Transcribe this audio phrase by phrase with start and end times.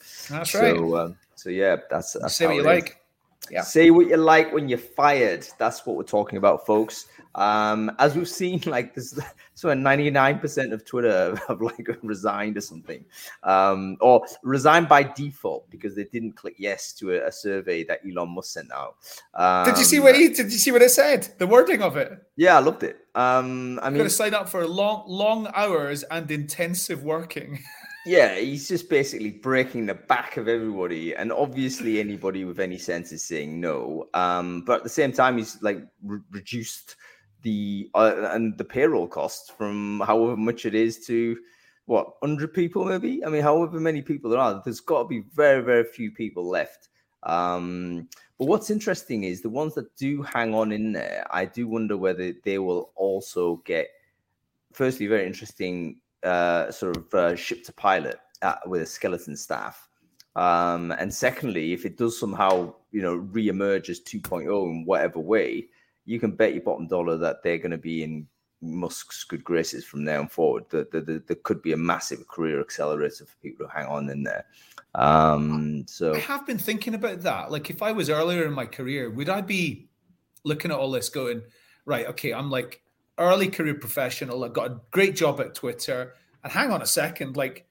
[0.00, 1.04] So that's so, right.
[1.04, 2.98] Um, so yeah, that's, that's say what you like.
[3.50, 3.62] Yeah.
[3.62, 5.46] Say what you like when you're fired.
[5.58, 7.06] That's what we're talking about, folks.
[7.34, 9.18] Um, as we've seen, like this,
[9.54, 13.04] so 99% of Twitter have like resigned or something,
[13.42, 18.00] um, or resigned by default because they didn't click yes to a, a survey that
[18.08, 18.96] Elon Musk sent out.
[19.34, 20.28] Um, did you see what he?
[20.28, 21.28] Did you see what it said?
[21.38, 22.12] The wording of it.
[22.36, 22.98] Yeah, I loved it.
[23.14, 27.62] Um, I mean, going to sign up for long, long hours and intensive working.
[28.04, 33.12] Yeah, he's just basically breaking the back of everybody, and obviously anybody with any sense
[33.12, 34.08] is saying no.
[34.12, 36.96] Um, but at the same time, he's like re- reduced
[37.42, 41.38] the uh, and the payroll costs from however much it is to
[41.86, 43.24] what hundred people maybe.
[43.24, 46.48] I mean, however many people there are, there's got to be very very few people
[46.48, 46.88] left.
[47.22, 51.24] Um, but what's interesting is the ones that do hang on in there.
[51.30, 53.88] I do wonder whether they will also get.
[54.72, 59.88] Firstly, very interesting uh, sort of uh, ship to pilot uh, with a skeleton staff.
[60.34, 65.68] Um, and secondly, if it does somehow, you know, re-emerge as 2.0 in whatever way,
[66.04, 68.26] you can bet your bottom dollar that they're going to be in
[68.60, 70.64] Musk's good graces from there on forward.
[70.70, 74.46] There, there could be a massive career accelerator for people to hang on in there.
[74.94, 77.50] Um, so I have been thinking about that.
[77.50, 79.88] Like, if I was earlier in my career, would I be
[80.44, 81.42] looking at all this going,
[81.84, 82.82] right, okay, I'm like
[83.18, 84.44] early career professional.
[84.44, 86.14] I got a great job at Twitter.
[86.42, 87.66] And hang on a second, like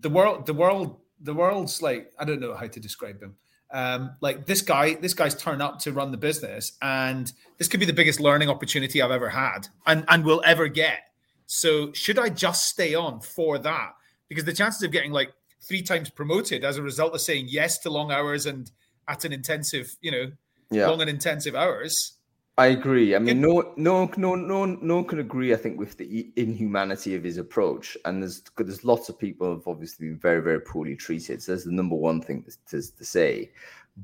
[0.00, 3.36] the world, the world, the world's like I don't know how to describe him.
[3.72, 7.80] Um, like this guy, this guy's turned up to run the business, and this could
[7.80, 11.00] be the biggest learning opportunity I've ever had, and and will ever get.
[11.46, 13.94] So should I just stay on for that?
[14.28, 17.78] Because the chances of getting like three times promoted as a result of saying yes
[17.80, 18.70] to long hours and
[19.08, 20.32] at an intensive, you know,
[20.70, 20.88] yeah.
[20.88, 22.18] long and intensive hours
[22.58, 23.14] I agree.
[23.14, 25.54] I mean, no, no, no, no, no one can agree.
[25.54, 29.66] I think with the inhumanity of his approach, and there's there's lots of people have
[29.66, 31.42] obviously been very, very poorly treated.
[31.42, 33.50] So that's the number one thing to, to say.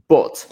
[0.09, 0.47] But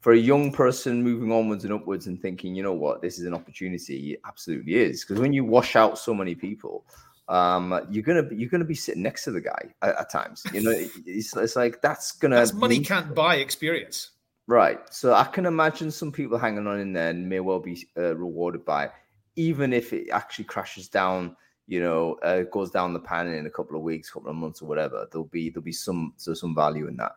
[0.00, 3.26] for a young person moving onwards and upwards and thinking, you know what, this is
[3.26, 5.04] an opportunity, it absolutely is.
[5.04, 6.86] Because when you wash out so many people,
[7.28, 10.42] um, you're gonna you're gonna be sitting next to the guy at, at times.
[10.52, 10.72] You know,
[11.06, 14.10] it's, it's like that's gonna that's money can't buy experience.
[14.50, 14.80] Right.
[14.92, 18.16] So I can imagine some people hanging on in there and may well be uh,
[18.16, 18.92] rewarded by, it,
[19.36, 21.36] even if it actually crashes down.
[21.68, 24.60] You know, uh, goes down the pan in a couple of weeks, couple of months,
[24.60, 25.06] or whatever.
[25.12, 27.12] There'll be there'll be some so some value in that.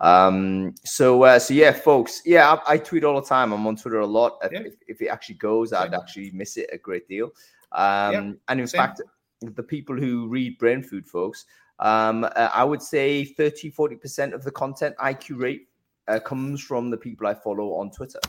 [0.00, 2.22] Um, so uh, so yeah, folks.
[2.24, 3.52] Yeah, I, I, tweet all the time.
[3.52, 4.38] I'm on Twitter a lot.
[4.50, 4.60] Yeah.
[4.60, 7.32] If, if, it actually goes, I'd actually miss it a great deal.
[7.72, 8.32] Um, yeah.
[8.48, 8.78] And in Same.
[8.78, 9.02] fact,
[9.42, 11.44] the people who read Brainfood, folks,
[11.80, 15.67] um, uh, I would say 30, 40% of the content I curate
[16.08, 18.20] uh, comes from the people I follow on Twitter.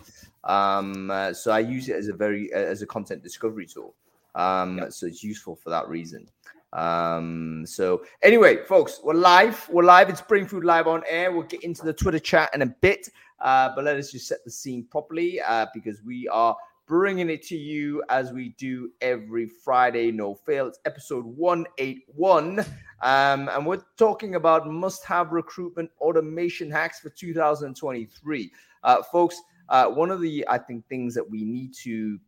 [0.43, 3.95] Um, uh, so I use it as a very uh, as a content discovery tool.
[4.35, 4.93] Um, yep.
[4.93, 6.27] So it's useful for that reason.
[6.73, 9.67] Um, so anyway, folks, we're live.
[9.71, 10.09] We're live.
[10.09, 11.31] It's Brainfood Live on air.
[11.31, 14.43] We'll get into the Twitter chat in a bit, uh, but let us just set
[14.45, 16.55] the scene properly uh, because we are
[16.89, 20.11] bringing it to you as we do every Friday.
[20.11, 20.67] No fail.
[20.67, 22.59] It's episode 181.
[23.01, 28.51] Um, and we're talking about must have recruitment automation hacks for 2023.
[28.83, 29.39] Uh, folks,
[29.69, 32.19] uh, one of the, I think, things that we need to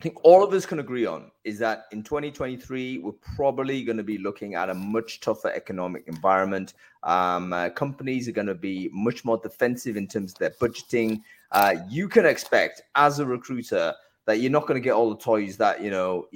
[0.00, 3.98] I think all of us can agree on is that in 2023, we're probably going
[3.98, 6.72] to be looking at a much tougher economic environment.
[7.02, 11.20] Um, uh, companies are going to be much more defensive in terms of their budgeting.
[11.52, 13.94] Uh, you can expect, as a recruiter,
[14.26, 16.28] that you're not going to get all the toys that you know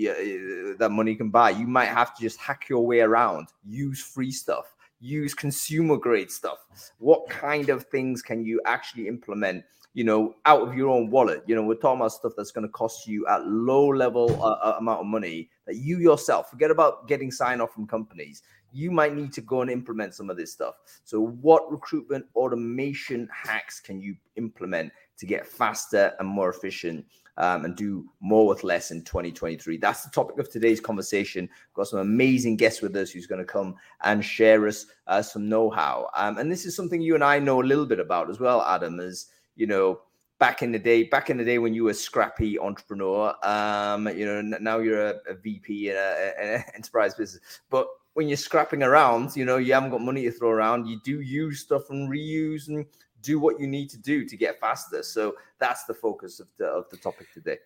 [0.79, 1.51] that money can buy.
[1.51, 6.31] You might have to just hack your way around, use free stuff, use consumer grade
[6.31, 6.59] stuff.
[6.99, 9.65] What kind of things can you actually implement?
[9.93, 11.45] You know, out of your own wallet.
[11.47, 14.57] You know, we're talking about stuff that's going to cost you at low level uh,
[14.57, 18.43] uh, amount of money that you yourself forget about getting sign off from companies.
[18.73, 20.75] You might need to go and implement some of this stuff.
[21.05, 27.05] So, what recruitment automation hacks can you implement to get faster and more efficient?
[27.37, 29.79] um, and do more with less in 2023.
[29.79, 31.45] That's the topic of today's conversation.
[31.45, 35.23] We've got some amazing guests with us who's going to come and share us uh,
[35.23, 36.09] some know-how.
[36.17, 38.63] Um, and this is something you and I know a little bit about as well,
[38.63, 39.01] Adam.
[39.01, 39.27] As
[39.57, 40.01] you know,
[40.39, 44.09] back in the day, back in the day when you were a scrappy entrepreneur, um,
[44.09, 48.85] you know, now you're a, a VP in an enterprise business, but when you're scrapping
[48.85, 50.87] around, you know, you haven't got money to throw around.
[50.87, 52.87] You do use stuff and reuse and
[53.25, 55.03] do what you need to do to get faster.
[55.03, 57.59] So that's the focus of the of the topic today.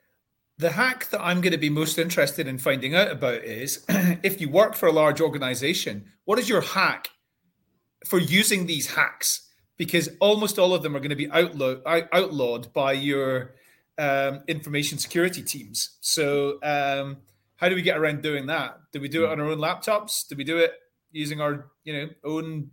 [0.59, 4.41] The hack that I'm going to be most interested in finding out about is if
[4.41, 7.11] you work for a large organization, what is your hack
[8.07, 9.49] for using these hacks?
[9.77, 13.55] Because almost all of them are going to be outlawed, outlawed by your
[13.99, 15.99] um, information security teams.
[16.01, 17.19] So, um,
[17.57, 18.79] how do we get around doing that?
[18.93, 19.33] Do we do it hmm.
[19.33, 20.27] on our own laptops?
[20.29, 20.73] Do we do it
[21.11, 22.71] using our, you know, own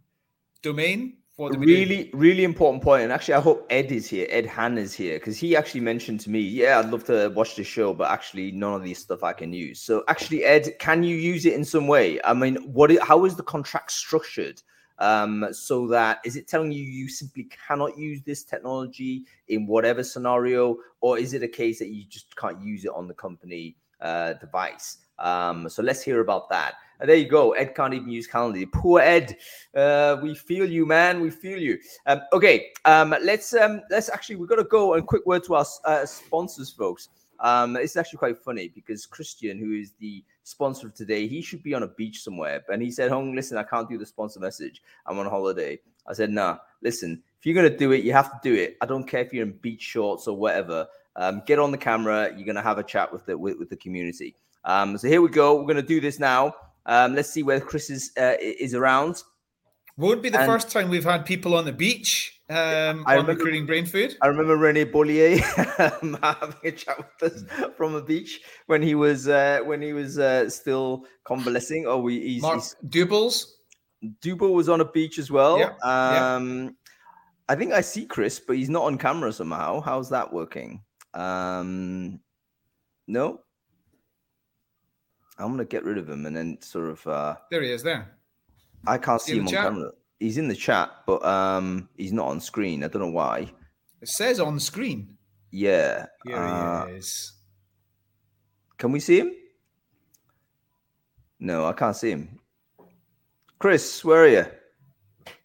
[0.62, 1.18] domain?
[1.38, 3.04] Really, really important point.
[3.04, 4.28] And actually, I hope Ed is here.
[4.30, 7.56] Ed Han is here because he actually mentioned to me, "Yeah, I'd love to watch
[7.56, 11.04] the show, but actually, none of these stuff I can use." So, actually, Ed, can
[11.04, 12.20] you use it in some way?
[12.24, 12.92] I mean, what?
[12.92, 14.62] Is, how is the contract structured?
[14.98, 20.04] Um, so that is it telling you you simply cannot use this technology in whatever
[20.04, 23.76] scenario, or is it a case that you just can't use it on the company
[24.00, 24.98] uh, device?
[25.20, 26.76] Um, so let's hear about that.
[27.00, 27.52] There you go.
[27.52, 28.72] Ed can't even use Calendly.
[28.72, 29.38] Poor Ed.
[29.76, 31.20] Uh, we feel you, man.
[31.20, 31.78] We feel you.
[32.06, 32.72] Um, okay.
[32.86, 36.06] Um, let's um, let's actually we've got to go and quick word to our uh,
[36.06, 37.10] sponsors, folks.
[37.42, 41.64] Um, it's actually quite funny because Christian, who is the sponsor of today, he should
[41.64, 42.64] be on a beach somewhere.
[42.70, 44.82] And he said, Hung, listen, I can't do the sponsor message.
[45.06, 45.80] I'm on holiday.
[46.08, 48.78] I said, nah, listen, if you're gonna do it, you have to do it.
[48.82, 50.88] I don't care if you're in beach shorts or whatever.
[51.16, 52.32] Um, get on the camera.
[52.36, 54.36] You're gonna have a chat with the with, with the community.
[54.66, 55.56] Um, so here we go.
[55.56, 56.54] We're gonna do this now.
[56.86, 59.24] Um, let's see whether Chris is uh, is around.
[59.98, 63.26] Would be the and, first time we've had people on the beach um, I on
[63.26, 64.16] remember, recruiting Brainfood.
[64.22, 65.42] I remember Rene Bollier
[66.04, 67.44] um, having a chat with us
[67.76, 71.86] from a beach when he was uh, when he was uh, still convalescing.
[71.88, 73.46] Oh, we he's, Mark he's, Dubles.
[74.22, 75.58] Duble was on a beach as well.
[75.58, 76.70] Yeah, um, yeah.
[77.50, 79.82] I think I see Chris, but he's not on camera somehow.
[79.82, 80.84] How's that working?
[81.16, 82.20] Um,
[83.08, 83.40] no,
[85.38, 87.06] I'm gonna get rid of him and then sort of.
[87.08, 87.84] uh There he is.
[87.84, 88.18] There.
[88.88, 89.64] I can't see him on chat?
[89.64, 89.92] camera.
[90.20, 92.84] He's in the chat, but um he's not on screen.
[92.84, 93.52] I don't know why.
[94.02, 95.18] It says on screen.
[95.52, 96.06] Yeah.
[96.26, 97.34] Here uh, he is.
[98.78, 99.32] Can we see him?
[101.40, 102.40] No, I can't see him.
[103.60, 104.46] Chris, where are you?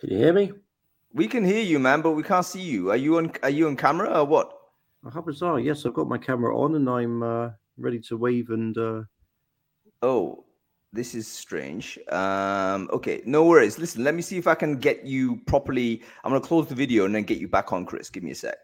[0.00, 0.52] Can you hear me?
[1.12, 2.90] We can hear you, man, but we can't see you.
[2.90, 3.32] Are you on?
[3.42, 4.52] Are you on camera or what?
[5.12, 5.58] How bizarre!
[5.58, 9.02] Yes, I've got my camera on and I'm uh, ready to wave and uh,
[10.02, 10.44] Oh,
[10.92, 11.98] this is strange.
[12.10, 13.78] Um, okay, no worries.
[13.78, 16.02] Listen, let me see if I can get you properly.
[16.24, 18.10] I'm gonna close the video and then get you back on, Chris.
[18.10, 18.56] Give me a sec.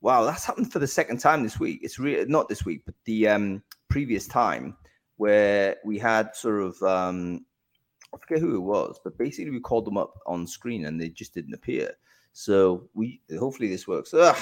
[0.00, 1.80] Wow, that's happened for the second time this week.
[1.82, 4.76] It's really not this week, but the um, previous time
[5.16, 7.44] where we had sort of um,
[8.14, 11.08] I forget who it was, but basically we called them up on screen and they
[11.08, 11.92] just didn't appear.
[12.32, 14.14] So we hopefully this works.
[14.14, 14.36] Ugh.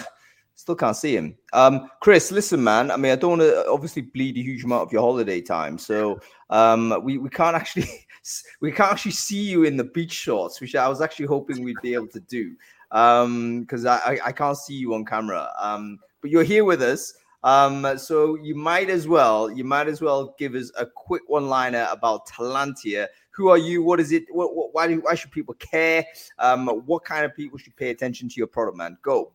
[0.57, 1.37] Still can't see him.
[1.53, 2.91] Um, Chris, listen, man.
[2.91, 5.79] I mean, I don't want to obviously bleed a huge amount of your holiday time,
[5.79, 7.89] so um, we we can't actually
[8.61, 11.77] we can't actually see you in the beach shorts, which I was actually hoping we'd
[11.83, 12.55] be able to do
[12.89, 15.51] because um, I, I can't see you on camera.
[15.59, 17.13] Um, but you're here with us,
[17.43, 21.49] um, so you might as well you might as well give us a quick one
[21.49, 23.09] liner about Talentiir.
[23.33, 23.83] Who are you?
[23.83, 24.25] What is it?
[24.31, 26.07] What, what, why do why should people care?
[26.39, 28.97] Um, what kind of people should pay attention to your product, man?
[29.03, 29.33] Go.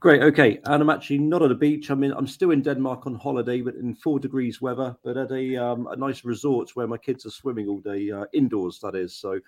[0.00, 0.22] Great.
[0.22, 0.60] Okay.
[0.64, 1.90] And I'm actually not at a beach.
[1.90, 5.32] I mean, I'm still in Denmark on holiday, but in four degrees weather, but at
[5.32, 8.94] a, um, a nice resort where my kids are swimming all day, uh, indoors, that
[8.94, 9.16] is.
[9.16, 9.40] So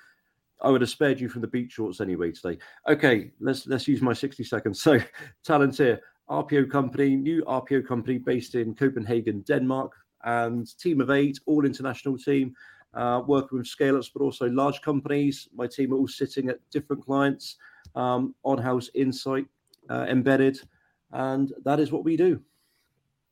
[0.62, 2.58] I would have spared you from the beach shorts anyway today.
[2.88, 3.30] Okay.
[3.40, 4.82] Let's, let's use my 60 seconds.
[4.88, 4.98] So,
[5.46, 5.98] Talentiir,
[6.30, 9.92] RPO company, new RPO company based in Copenhagen, Denmark,
[10.24, 12.54] and team of eight, all international team.
[12.94, 15.46] Uh, working with scale ups, but also large companies.
[15.54, 17.56] My team are all sitting at different clients,
[17.94, 19.44] um, on house insight
[19.88, 20.60] uh, embedded,
[21.12, 22.40] and that is what we do.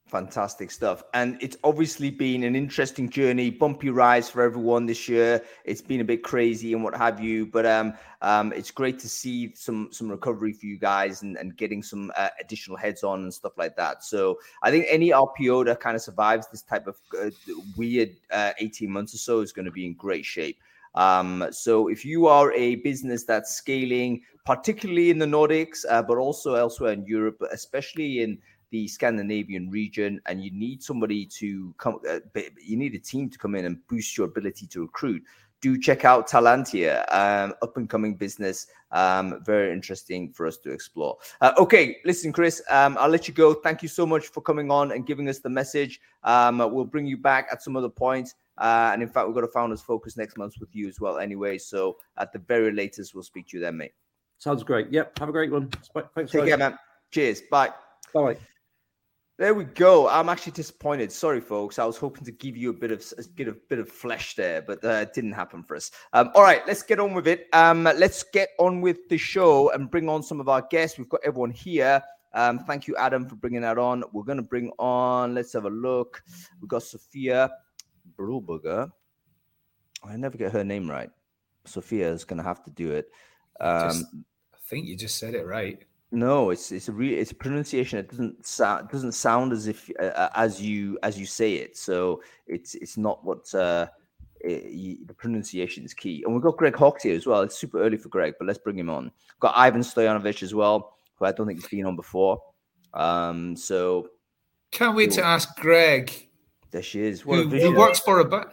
[0.06, 1.02] Fantastic stuff.
[1.14, 5.42] And it's obviously been an interesting journey, bumpy rise for everyone this year.
[5.64, 9.08] It's been a bit crazy and what have you, but um, um, it's great to
[9.08, 13.24] see some some recovery for you guys and, and getting some uh, additional heads on
[13.24, 14.04] and stuff like that.
[14.04, 17.30] So I think any RPO that kind of survives this type of uh,
[17.76, 20.60] weird uh, 18 months or so is going to be in great shape.
[20.96, 26.18] Um, so if you are a business that's scaling, particularly in the Nordics, uh, but
[26.18, 28.38] also elsewhere in Europe, especially in
[28.70, 32.20] the Scandinavian region, and you need somebody to come, uh,
[32.60, 35.22] you need a team to come in and boost your ability to recruit.
[35.62, 38.66] Do check out Talentiir, um, up and coming business.
[38.92, 41.16] Um, very interesting for us to explore.
[41.40, 43.54] Uh, okay, listen, Chris, um, I'll let you go.
[43.54, 46.00] Thank you so much for coming on and giving us the message.
[46.24, 48.34] Um, we'll bring you back at some other point.
[48.58, 51.18] Uh, and in fact, we've got a founders focus next month with you as well,
[51.18, 51.58] anyway.
[51.58, 53.92] So at the very latest, we'll speak to you then, mate.
[54.38, 54.90] Sounds great.
[54.90, 55.18] Yep.
[55.18, 55.70] Have a great one.
[56.14, 56.32] Thanks.
[56.32, 56.78] Take care, man.
[57.10, 57.42] Cheers.
[57.50, 57.70] Bye.
[58.12, 58.36] Bye.
[59.38, 60.08] There we go.
[60.08, 61.12] I'm actually disappointed.
[61.12, 61.78] Sorry, folks.
[61.78, 64.82] I was hoping to give you a bit of a bit of flesh there, but
[64.82, 65.90] uh, it didn't happen for us.
[66.14, 67.46] Um, all right, let's get on with it.
[67.52, 70.96] Um, let's get on with the show and bring on some of our guests.
[70.96, 72.02] We've got everyone here.
[72.32, 74.04] Um, thank you, Adam, for bringing that on.
[74.14, 75.34] We're going to bring on.
[75.34, 76.22] Let's have a look.
[76.60, 77.50] We've got Sofia.
[78.18, 78.90] Brulberger.
[80.04, 81.10] I never get her name right.
[81.64, 83.10] Sofia is going to have to do it.
[83.60, 84.06] Um, just,
[84.54, 85.82] I think you just said it right.
[86.12, 87.98] No, it's it's a re- it's a pronunciation.
[87.98, 91.76] It doesn't sound doesn't sound as if uh, uh, as you as you say it.
[91.76, 93.88] So it's it's not what uh,
[94.40, 96.22] it, the pronunciation is key.
[96.24, 97.42] And we've got Greg Hawkes here as well.
[97.42, 99.04] It's super early for Greg, but let's bring him on.
[99.04, 102.40] We've got Ivan Stojanovic as well, who I don't think he's been on before.
[102.94, 104.08] Um, so
[104.70, 106.25] can't wait to ask Greg.
[106.76, 107.24] There she is.
[107.24, 108.48] What who, who works for a bit.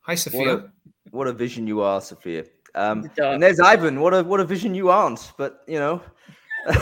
[0.00, 0.40] Hi, Sofia.
[0.40, 0.70] What a,
[1.12, 2.44] what a, vision you are, Sofia.
[2.74, 4.00] Um, and there's Ivan.
[4.00, 5.32] What a what a vision you aren't.
[5.38, 6.02] But you know.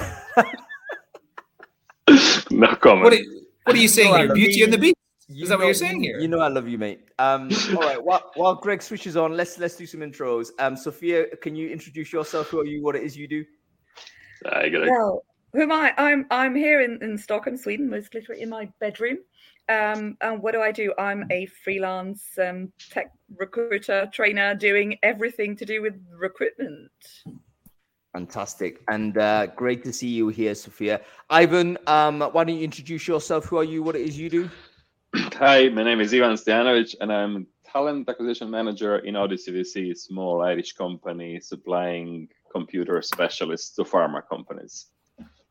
[2.51, 3.05] no comment.
[3.05, 3.19] What are,
[3.65, 4.33] what are you saying here?
[4.33, 4.97] Beauty and the Beast.
[5.29, 6.19] You Is that know, what you're saying here?
[6.19, 7.11] You know I love you, mate.
[7.19, 8.03] Um, all right.
[8.03, 10.49] While, while Greg switches on, let's let's do some intros.
[10.59, 12.49] Um, Sofia, can you introduce yourself?
[12.49, 12.83] Who are you?
[12.83, 13.45] What it is you do?
[14.51, 15.23] I got Well,
[15.53, 15.93] who am I?
[15.99, 19.19] I'm I'm here in, in Stockholm, Sweden, most literally in my bedroom.
[19.69, 20.93] Um, and what do I do?
[20.97, 26.91] I'm a freelance um, tech recruiter, trainer, doing everything to do with recruitment.
[28.13, 28.81] Fantastic.
[28.89, 31.01] And uh, great to see you here, Sofia.
[31.29, 33.47] Ivan, um, why don't you introduce yourself?
[33.47, 33.83] Who are you?
[33.83, 34.51] What it is you do?
[35.15, 39.95] Hi, my name is Ivan Stojanovic, and I'm talent acquisition manager in Odyssey VC, a
[39.95, 44.87] small Irish company supplying computer specialists to pharma companies.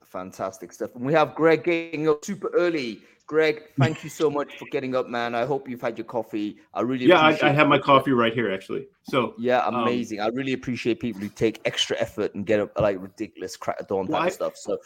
[0.06, 0.96] Fantastic stuff.
[0.96, 3.02] And we have Greg getting up super early.
[3.28, 5.34] Greg, thank you so much for getting up, man.
[5.34, 6.58] I hope you've had your coffee.
[6.74, 8.88] I really yeah, I, I, have my coffee right here actually.
[9.10, 10.20] So yeah, um, amazing.
[10.20, 13.80] Um, I really appreciate people who take extra effort and get up like ridiculous crack
[13.80, 14.56] of dawn well, stuff.
[14.56, 14.78] So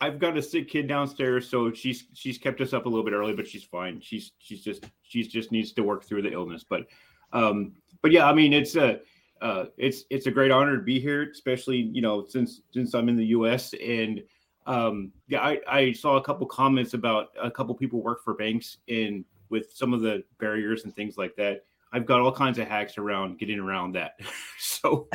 [0.00, 3.12] I've got a sick kid downstairs, so she's she's kept us up a little bit
[3.12, 4.00] early, but she's fine.
[4.00, 6.64] She's she's just she's just needs to work through the illness.
[6.68, 6.86] But
[7.34, 9.00] um, but yeah, I mean it's a
[9.42, 13.10] uh, it's it's a great honor to be here, especially you know since since I'm
[13.10, 13.74] in the U.S.
[13.74, 14.22] and
[14.66, 18.78] um, yeah, I, I saw a couple comments about a couple people work for banks
[18.88, 21.64] and with some of the barriers and things like that.
[21.92, 24.18] I've got all kinds of hacks around getting around that.
[24.58, 25.08] so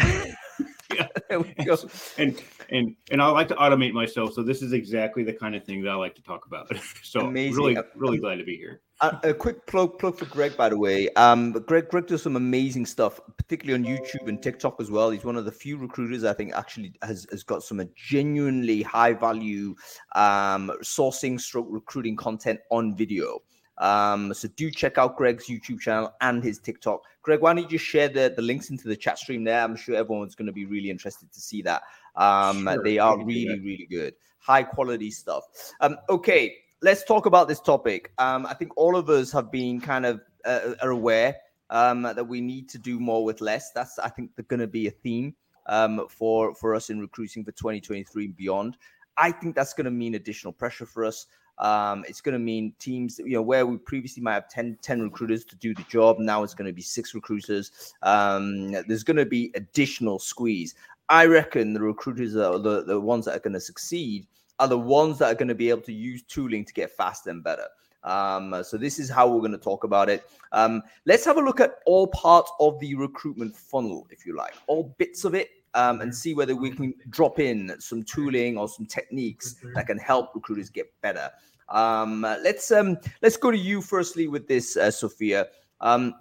[1.30, 1.75] yeah.
[2.18, 4.34] and and and I like to automate myself.
[4.34, 6.72] So this is exactly the kind of thing that I like to talk about.
[7.03, 7.56] so Amazing.
[7.56, 8.82] really, really glad to be here.
[9.01, 11.10] Uh, a quick plug plug for Greg, by the way.
[11.13, 15.10] Um, Greg Greg does some amazing stuff, particularly on YouTube and TikTok as well.
[15.10, 19.13] He's one of the few recruiters I think actually has, has got some genuinely high
[19.13, 19.75] value
[20.15, 23.39] um, sourcing stroke recruiting content on video.
[23.81, 27.01] Um, so do check out Greg's YouTube channel and his TikTok.
[27.23, 29.61] Greg, why don't you just share the, the links into the chat stream there?
[29.61, 31.81] I'm sure everyone's going to be really interested to see that.
[32.15, 32.83] Um, sure.
[32.83, 34.13] They are really, really good.
[34.38, 35.43] High quality stuff.
[35.81, 38.11] Um, okay, let's talk about this topic.
[38.19, 41.38] Um, I think all of us have been kind of uh, are aware
[41.71, 43.71] um, that we need to do more with less.
[43.71, 45.35] That's I think going to be a theme
[45.67, 48.77] um, for for us in recruiting for 2023 and beyond.
[49.17, 51.25] I think that's going to mean additional pressure for us.
[51.58, 55.01] Um, it's going to mean teams, you know, where we previously might have 10, 10
[55.01, 56.17] recruiters to do the job.
[56.20, 57.93] Now it's going to be six recruiters.
[58.01, 60.75] Um, there's going to be additional squeeze.
[61.10, 64.25] I reckon the recruiters are the, the ones that are going to succeed
[64.60, 67.29] are the ones that are going to be able to use tooling to get faster
[67.29, 67.67] and better.
[68.03, 70.24] Um, so this is how we're going to talk about it.
[70.51, 74.53] Um, let's have a look at all parts of the recruitment funnel, if you like,
[74.67, 78.68] all bits of it, um, and see whether we can drop in some tooling or
[78.68, 81.30] some techniques that can help recruiters get better.
[81.70, 85.48] Um, let's um, let's go to you firstly with this, uh, Sofia.
[85.80, 86.13] Um,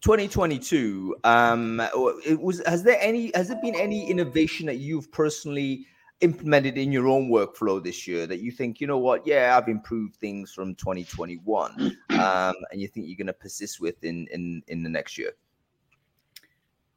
[0.00, 1.16] 2022.
[1.24, 1.80] Um,
[2.26, 2.62] it was.
[2.66, 3.32] Has there any?
[3.34, 5.86] Has there been any innovation that you've personally
[6.20, 9.68] implemented in your own workflow this year that you think, you know what, yeah, I've
[9.68, 14.62] improved things from 2021, um, and you think you're going to persist with in in
[14.68, 15.32] in the next year?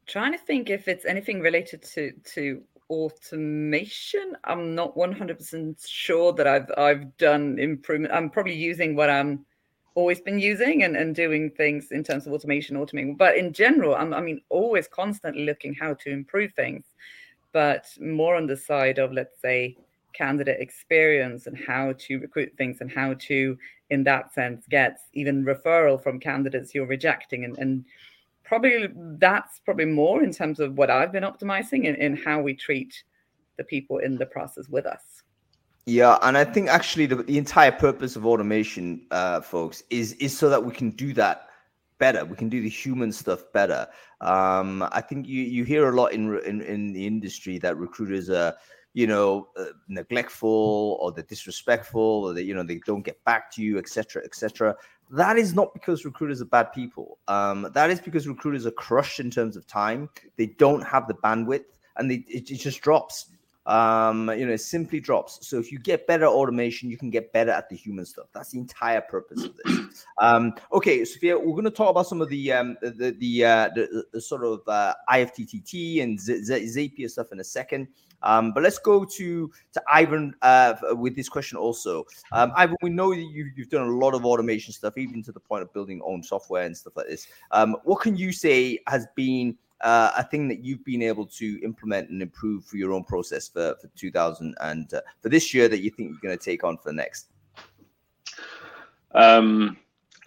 [0.08, 4.38] Trying to think if it's anything related to to automation.
[4.46, 8.14] I'm not 100% sure that I've I've done improvement.
[8.14, 9.46] I'm probably using what I'm
[9.96, 13.18] always been using and, and doing things in terms of automation, automating.
[13.18, 16.86] But in general, I'm, I mean, always constantly looking how to improve things
[17.58, 19.76] but more on the side of, let's say,
[20.14, 23.58] candidate experience and how to recruit things and how to,
[23.90, 27.46] in that sense, get even referral from candidates you're rejecting.
[27.46, 27.86] And, and
[28.48, 28.88] probably
[29.20, 33.04] that's probably more in terms of what I've been optimizing in, in how we treat
[33.58, 35.24] the people in the process with us.
[35.86, 40.38] Yeah, and I think actually the, the entire purpose of automation, uh, folks, is is
[40.38, 41.48] so that we can do that
[41.98, 42.26] better.
[42.26, 43.88] We can do the human stuff better.
[44.22, 48.30] Um, I think you you hear a lot in in, in the industry that recruiters
[48.30, 48.56] are
[48.94, 53.52] you know uh, neglectful or they're disrespectful or they you know they don't get back
[53.52, 54.76] to you etc etc
[55.12, 57.18] that is not because recruiters are bad people.
[57.28, 60.10] Um, that is because recruiters are crushed in terms of time.
[60.36, 61.66] They don't have the bandwidth
[61.98, 63.28] and they, it, it just drops
[63.68, 65.46] Um, you know, it simply drops.
[65.46, 68.28] So if you get better automation, you can get better at the human stuff.
[68.34, 69.78] That's the entire purpose of this.
[70.20, 73.70] Um, okay, Sofia, we're going to talk about some of the um, the the, uh,
[73.76, 77.88] the, the sort of uh, IFTTT and Z- Z- Zapier stuff in a second.
[78.24, 82.06] Um, but let's go to to Ivan uh, with this question also.
[82.32, 85.32] Um, Ivan, we know that you, you've done a lot of automation stuff, even to
[85.32, 87.28] the point of building own software and stuff like this.
[87.52, 91.60] Um, what can you say has been uh, a thing that you've been able to
[91.64, 95.68] implement and improve for your own process for, for 2000 and uh, for this year
[95.68, 97.28] that you think you're going to take on for the next?
[99.14, 99.78] Um,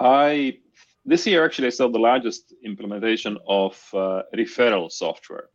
[0.00, 0.58] I
[1.04, 5.48] this year actually I saw the largest implementation of uh, referral software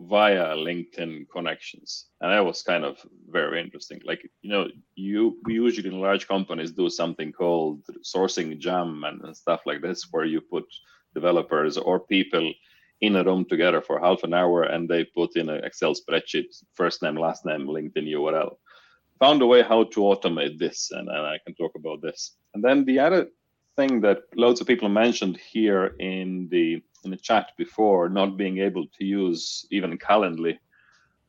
[0.00, 2.98] via LinkedIn connections, and that was kind of
[3.28, 4.00] very interesting.
[4.04, 9.22] Like you know, you we usually in large companies do something called sourcing jam and,
[9.22, 10.64] and stuff like this, where you put
[11.14, 12.52] developers or people
[13.00, 16.62] in a room together for half an hour and they put in an Excel spreadsheet,
[16.74, 18.56] first name, last name, LinkedIn URL.
[19.20, 22.36] Found a way how to automate this, and, and I can talk about this.
[22.54, 23.28] And then the other
[23.76, 28.58] thing that loads of people mentioned here in the in the chat before, not being
[28.58, 30.58] able to use even Calendly,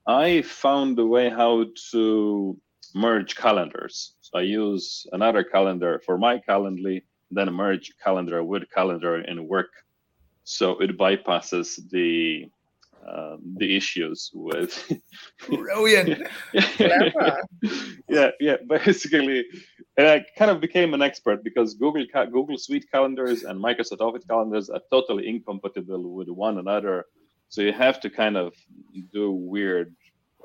[0.07, 2.57] I found a way how to
[2.95, 4.15] merge calendars.
[4.21, 9.69] So I use another calendar for my Calendly, then merge calendar with calendar in work
[10.47, 12.49] so it bypasses the
[13.05, 14.71] um, the issues with
[15.49, 16.25] brilliant.
[18.09, 19.45] Yeah yeah basically
[19.97, 24.23] and i kind of became an expert because google google suite calendars and microsoft office
[24.23, 27.05] calendars are totally incompatible with one another.
[27.49, 28.53] So you have to kind of
[29.11, 29.93] do weird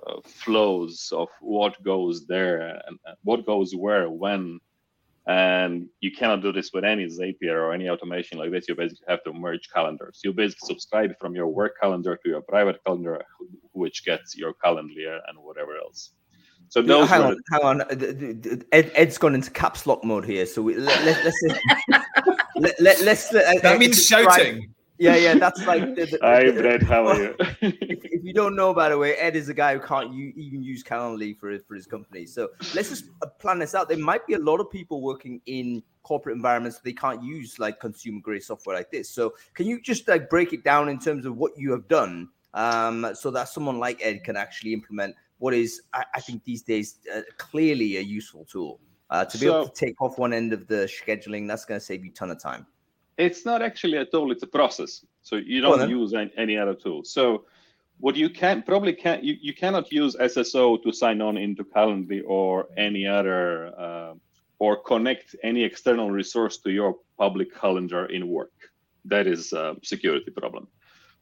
[0.06, 4.59] uh, flows of what goes there and what goes where when
[5.26, 8.69] and you cannot do this with any Zapier or any automation like this.
[8.69, 10.21] You basically have to merge calendars.
[10.25, 13.23] You basically subscribe from your work calendar to your private calendar,
[13.73, 16.11] which gets your calendar and whatever else.
[16.69, 17.43] So those hang on, the...
[17.52, 18.64] hang on.
[18.73, 20.47] Ed, Ed's gone into caps lock mode here.
[20.47, 21.43] So we, let, let, let's
[22.57, 24.73] let, let, let's let, that means shouting.
[25.02, 25.97] Yeah, yeah, that's like.
[25.97, 26.80] The, the, Hi, Brett.
[26.80, 27.35] How are you?
[27.61, 30.32] if, if, you don't know, by the way, Ed is a guy who can't u-
[30.37, 32.25] even use Calendly for for his company.
[32.25, 33.88] So let's just uh, plan this out.
[33.88, 37.80] There might be a lot of people working in corporate environments they can't use like
[37.80, 39.11] consumer grade software like this.
[39.11, 42.28] So can you just like break it down in terms of what you have done,
[42.54, 46.62] um, so that someone like Ed can actually implement what is, I, I think, these
[46.62, 48.78] days uh, clearly a useful tool.
[49.10, 51.78] Uh, to be so, able to take off one end of the scheduling, that's going
[51.78, 52.67] to save you a ton of time.
[53.17, 55.05] It's not actually a tool; it's a process.
[55.23, 57.05] So you don't use any, any other tool.
[57.05, 57.45] So
[57.99, 62.23] what you can probably can't you, you cannot use SSO to sign on into Calendly
[62.27, 64.15] or any other uh,
[64.59, 68.53] or connect any external resource to your public calendar in work.
[69.05, 70.69] That is a security problem.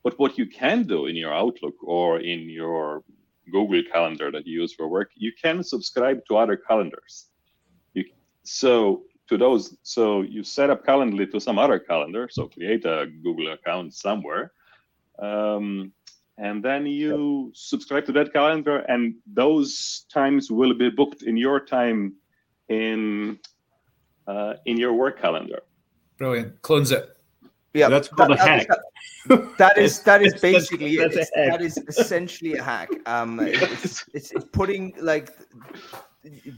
[0.02, 3.02] But what you can do in your Outlook or in your
[3.50, 7.26] Google Calendar that you use for work, you can subscribe to other calendars.
[7.94, 8.04] You,
[8.42, 9.76] so to those.
[9.82, 12.28] So you set up Calendly to some other calendar.
[12.30, 14.52] So create a Google account somewhere.
[15.18, 15.92] Um,
[16.36, 17.54] and then you yep.
[17.54, 22.14] subscribe to that calendar, and those times will be booked in your time
[22.68, 23.38] in
[24.26, 25.60] uh, in your work calendar.
[26.16, 26.62] Brilliant.
[26.62, 27.10] Clones it.
[27.74, 28.68] Yeah, that's called that, a hack.
[29.26, 32.88] That, that is that is basically that's, that's that is essentially a hack.
[33.06, 35.30] Um, it's, it's, it's putting like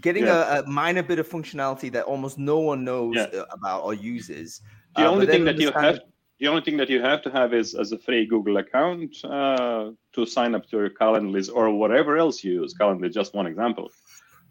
[0.01, 0.59] getting yeah.
[0.59, 3.25] a, a, minor bit of functionality that almost no one knows yeah.
[3.25, 4.61] Uh, about or uses.
[4.97, 6.01] The uh, only thing that you have
[6.41, 9.93] the only thing that you have to have is as a free Google account uh,
[10.13, 12.75] to sign up to your Calendly or whatever else you use.
[12.75, 13.93] Calendly is just one example.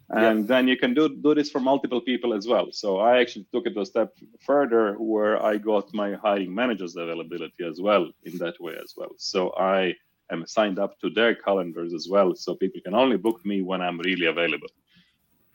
[0.08, 0.46] And yeah.
[0.46, 2.72] then you can do, do this for multiple people as well.
[2.72, 7.64] So I actually took it a step further where I got my hiring managers availability
[7.64, 9.12] as well in that way as well.
[9.18, 9.94] So I
[10.30, 12.34] am signed up to their calendars as well.
[12.34, 14.68] So people can only book me when I'm really available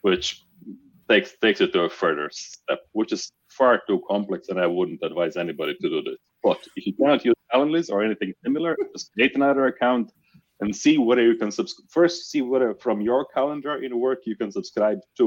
[0.08, 0.28] which
[1.10, 3.24] takes takes it to a further step, which is
[3.60, 6.22] far too complex, and I wouldn't advise anybody to do this.
[6.44, 10.12] But if you cannot use Calendly or anything similar, just create another account
[10.62, 11.90] and see whether you can subscribe.
[11.98, 15.26] First, see whether from your calendar in work you can subscribe to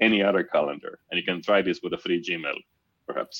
[0.00, 2.58] any other calendar, and you can try this with a free Gmail,
[3.08, 3.36] perhaps.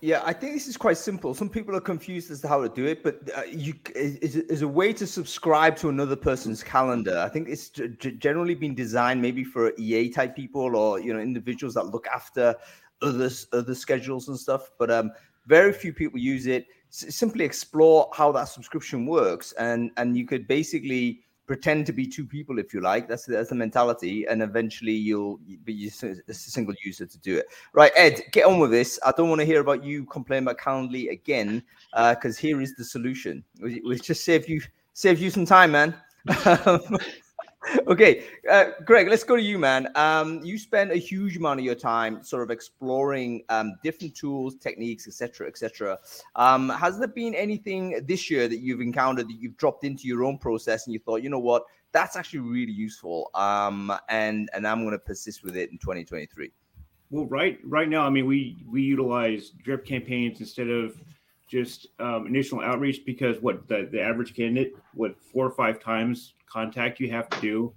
[0.00, 1.34] Yeah, I think this is quite simple.
[1.34, 4.68] Some people are confused as to how to do it, but uh, you is, a
[4.68, 7.18] way to subscribe to another person's calendar.
[7.18, 11.18] I think it's g- generally been designed maybe for EA type people or you know
[11.18, 12.54] individuals that look after
[13.02, 14.70] others other schedules and stuff.
[14.78, 15.10] But um,
[15.46, 16.66] very few people use it.
[16.92, 22.06] S- simply explore how that subscription works, and and you could basically pretend to be
[22.06, 23.08] two people if you like.
[23.08, 27.46] That's that's the mentality and eventually you'll be a single user to do it.
[27.72, 29.00] Right ed get on with this.
[29.04, 32.76] I don't want to hear about you complaining about calendly again because uh, here is
[32.76, 33.42] the solution.
[33.60, 34.60] We, we just save you
[34.92, 35.94] save you some time man
[37.88, 39.88] okay, uh, Greg, let's go to you, man.
[39.94, 44.56] Um, you spend a huge amount of your time sort of exploring um, different tools,
[44.56, 45.98] techniques, etc., etc.
[46.36, 50.24] Um, has there been anything this year that you've encountered that you've dropped into your
[50.24, 54.66] own process and you thought, you know what, that's actually really useful, um, and and
[54.66, 56.52] I'm going to persist with it in 2023?
[57.10, 61.00] Well, right right now, I mean, we we utilize drip campaigns instead of
[61.48, 66.34] just um, initial outreach because what the, the average candidate what four or five times
[66.46, 67.72] contact you have to do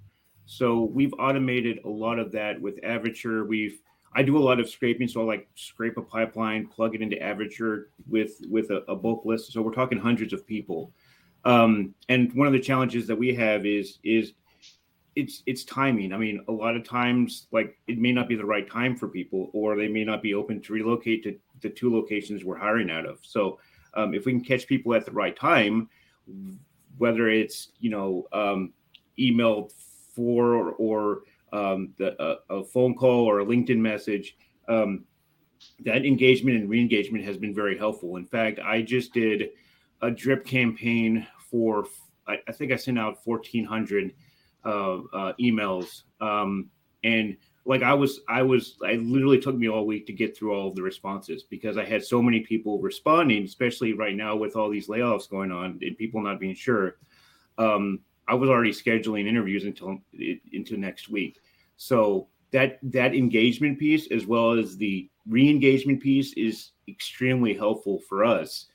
[0.46, 3.46] so we've automated a lot of that with Avature.
[3.46, 3.80] We've
[4.14, 7.16] I do a lot of scraping, so I like scrape a pipeline, plug it into
[7.16, 9.52] Avature with with a, a bulk list.
[9.52, 10.92] So we're talking hundreds of people.
[11.44, 14.32] Um, and one of the challenges that we have is is
[15.16, 16.12] it's it's timing.
[16.12, 19.08] I mean, a lot of times, like it may not be the right time for
[19.08, 22.90] people, or they may not be open to relocate to the two locations we're hiring
[22.90, 23.20] out of.
[23.22, 23.58] So
[23.94, 25.88] um, if we can catch people at the right time,
[26.98, 28.72] whether it's you know um,
[29.18, 29.72] emailed
[30.14, 31.22] for or, or
[31.52, 34.36] um, the, a, a, phone call or a LinkedIn message,
[34.68, 35.04] um,
[35.84, 38.16] that engagement and re-engagement has been very helpful.
[38.16, 39.50] In fact, I just did
[40.00, 41.86] a drip campaign for
[42.26, 44.14] I, I think I sent out 1,400
[44.64, 46.70] uh, uh, emails, um,
[47.04, 50.54] and like I was, I was, I literally took me all week to get through
[50.54, 54.56] all of the responses because I had so many people responding, especially right now with
[54.56, 56.96] all these layoffs going on and people not being sure.
[57.58, 59.98] Um, I was already scheduling interviews until
[60.52, 61.40] into next week.
[61.76, 68.24] So that that engagement piece, as well as the re-engagement piece, is extremely helpful for
[68.24, 68.66] us.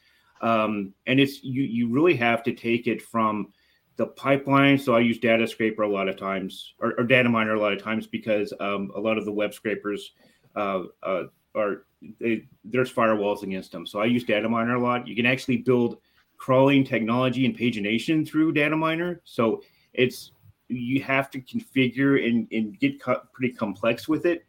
[0.41, 3.54] Um, and it's you you really have to take it from
[3.97, 4.77] the pipeline.
[4.77, 7.73] So I use Data Scraper a lot of times, or, or Data Miner a lot
[7.73, 10.13] of times, because um, a lot of the web scrapers
[10.55, 11.23] uh, uh,
[11.55, 11.86] are
[12.19, 13.86] they, there's firewalls against them.
[13.86, 15.07] So I use Data Miner a lot.
[15.07, 15.97] You can actually build
[16.38, 19.21] crawling technology and pagination through Data Miner.
[19.23, 20.31] So it's
[20.69, 24.45] you have to configure and, and get co- pretty complex with it.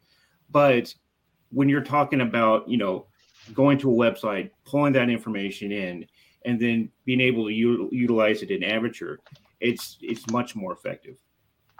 [0.51, 0.93] But
[1.49, 3.07] when you're talking about, you know,
[3.53, 6.05] going to a website, pulling that information in,
[6.45, 9.17] and then being able to u- utilize it in Avature,
[9.59, 11.17] it's it's much more effective.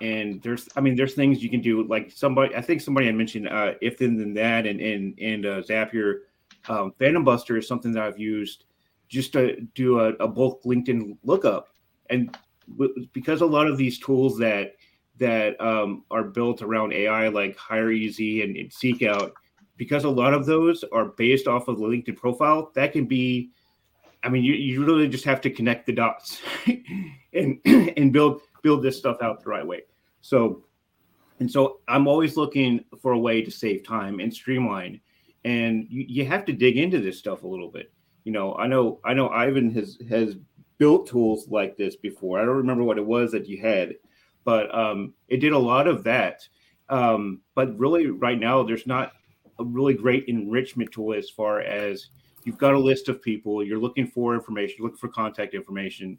[0.01, 1.83] And there's, I mean, there's things you can do.
[1.83, 5.45] Like somebody, I think somebody had mentioned uh, if then then that, and and and
[5.45, 6.19] uh, Zapier,
[6.67, 8.65] um, PhantomBuster is something that I've used
[9.09, 11.69] just to do a, a bulk LinkedIn lookup.
[12.09, 12.35] And
[13.13, 14.75] because a lot of these tools that
[15.17, 19.31] that um, are built around AI, like hireEZ and, and SeekOut,
[19.75, 23.49] because a lot of those are based off of the LinkedIn profile, that can be,
[24.23, 26.41] I mean, you, you really just have to connect the dots
[27.33, 29.81] and and build build this stuff out the right way.
[30.21, 30.65] So,
[31.39, 34.99] and so I'm always looking for a way to save time and streamline.
[35.45, 37.93] And you, you have to dig into this stuff a little bit
[38.29, 40.35] you know, I know I know Ivan has has
[40.77, 42.39] built tools like this before.
[42.39, 43.95] I don't remember what it was that you had,
[44.43, 46.47] but um, it did a lot of that.
[46.89, 49.13] Um, but really, right now, there's not
[49.59, 52.09] a really great enrichment tool as far as
[52.43, 56.17] you've got a list of people, you're looking for information, you're looking for contact information.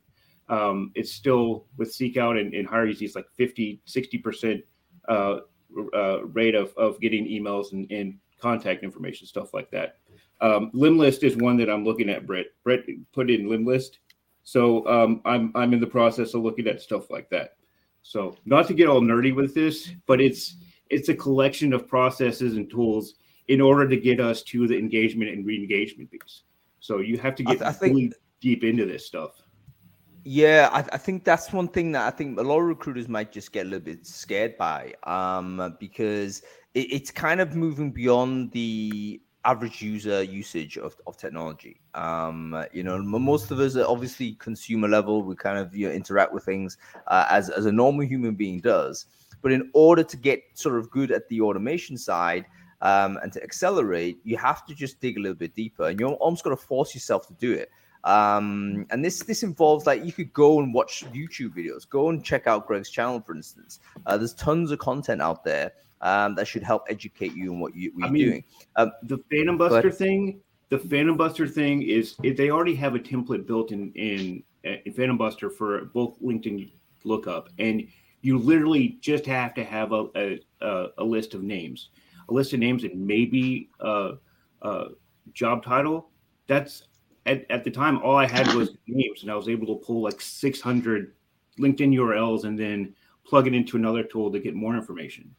[0.48, 4.62] Um, it's still with SeekOut and, and hireEZ, it's like 50, 60%
[5.08, 5.38] uh,
[5.94, 9.98] uh, rate of, of getting emails and, and contact information, stuff like that.
[10.40, 12.26] Um, lemlist is one that I'm looking at.
[12.26, 12.80] Brett Brett
[13.12, 13.98] put in lemlist,
[14.42, 17.56] so um, I'm I'm in the process of looking at stuff like that.
[18.02, 20.56] So not to get all nerdy with this, but it's
[20.88, 23.16] it's a collection of processes and tools
[23.50, 26.42] in order to get us to the engagement and re-engagement piece.
[26.78, 29.42] So you have to get I th- I think, really deep into this stuff.
[30.22, 33.32] Yeah, I, I, think that's one thing that I think a lot of recruiters might
[33.32, 36.42] just get a little bit scared by, um, because
[36.74, 41.80] it, it's kind of moving beyond the average user usage of, of technology.
[41.94, 45.22] Um, you know, most of us are obviously consumer level.
[45.22, 48.60] We kind of you know, interact with things uh, as, as a normal human being
[48.60, 49.06] does.
[49.42, 52.44] But in order to get sort of good at the automation side
[52.82, 56.12] um, and to accelerate, you have to just dig a little bit deeper, and you're
[56.14, 57.70] almost got to force yourself to do it.
[58.04, 62.24] Um, and this this involves like you could go and watch YouTube videos, go and
[62.24, 63.80] check out Greg's channel, for instance.
[64.06, 67.74] Uh, there's tons of content out there um, that should help educate you in what,
[67.74, 68.44] you, are mean, doing.
[68.76, 70.40] Um, the PhantomBuster thing,
[70.70, 75.84] the PhantomBuster thing is they already have a template built in in, in PhantomBuster for
[75.86, 76.70] both LinkedIn
[77.04, 77.86] lookup, and
[78.22, 81.90] you literally just have to have a, a, a list of names,
[82.30, 84.12] a list of names, and maybe a,
[84.62, 84.84] a
[85.32, 86.10] job title.
[86.46, 86.84] That's
[87.26, 90.02] at, at the time all I had was names, and I was able to pull
[90.02, 91.12] like 600
[91.58, 92.94] LinkedIn URLs and then
[93.26, 95.34] plug it into another tool to get more information.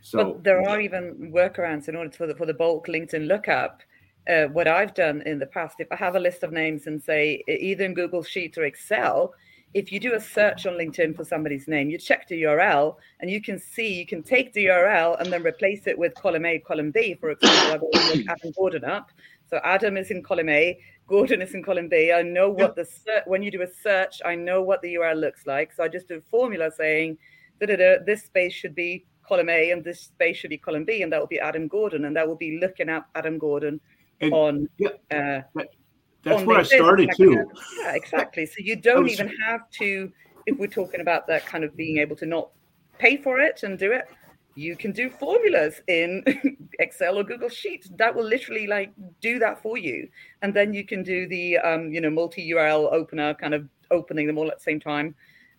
[0.00, 3.82] So but there are even workarounds in order for the for the bulk LinkedIn lookup.
[4.28, 7.00] Uh, what I've done in the past, if I have a list of names and
[7.00, 9.32] say either in Google Sheets or Excel,
[9.74, 13.30] if you do a search on LinkedIn for somebody's name, you check the URL and
[13.30, 16.58] you can see, you can take the URL and then replace it with column A,
[16.58, 17.14] column B.
[17.14, 19.10] For example, I've Adam Gordon up.
[19.48, 22.12] So Adam is in column A, Gordon is in column B.
[22.12, 25.20] I know what the search, when you do a search, I know what the URL
[25.20, 25.72] looks like.
[25.72, 27.18] So I just do a formula saying,
[27.60, 31.20] this space should be column A and this space should be column B, and that
[31.20, 33.80] will be Adam Gordon, and that will be looking at Adam Gordon
[34.20, 35.62] and, on yeah, uh,
[36.26, 37.46] that's where I started too.
[37.78, 38.46] Yeah, exactly.
[38.46, 39.12] So you don't was...
[39.12, 40.12] even have to,
[40.46, 42.50] if we're talking about that kind of being able to not
[42.98, 44.06] pay for it and do it,
[44.56, 46.24] you can do formulas in
[46.80, 50.08] Excel or Google Sheets that will literally like do that for you.
[50.42, 54.26] And then you can do the, um, you know, multi URL opener kind of opening
[54.26, 55.14] them all at the same time.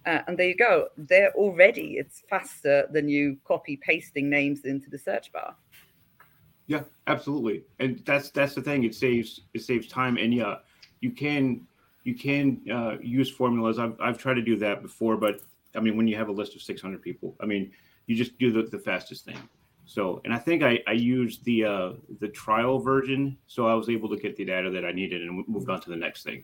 [0.05, 0.87] Uh, and there you go.
[0.97, 5.55] They're already, it's faster than you copy pasting names into the search bar.
[6.67, 7.63] Yeah, absolutely.
[7.79, 8.83] And that's that's the thing.
[8.83, 10.57] It saves it saves time, and yeah,
[10.99, 11.65] you can
[12.03, 13.79] you can uh, use formulas.
[13.79, 15.41] I've I've tried to do that before, but
[15.75, 17.71] I mean, when you have a list of 600 people, I mean,
[18.07, 19.37] you just do the, the fastest thing.
[19.85, 23.87] So, and I think I, I used the uh, the trial version, so I was
[23.87, 26.43] able to get the data that I needed and moved on to the next thing.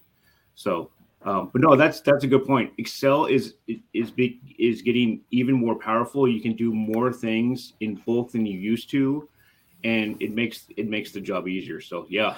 [0.55, 0.91] So,
[1.23, 2.71] um, but no, that's that's a good point.
[2.77, 3.55] Excel is
[3.93, 6.25] is big is getting even more powerful.
[6.25, 9.27] You can do more things in bulk than you used to,
[9.83, 11.81] and it makes it makes the job easier.
[11.81, 12.35] So yeah,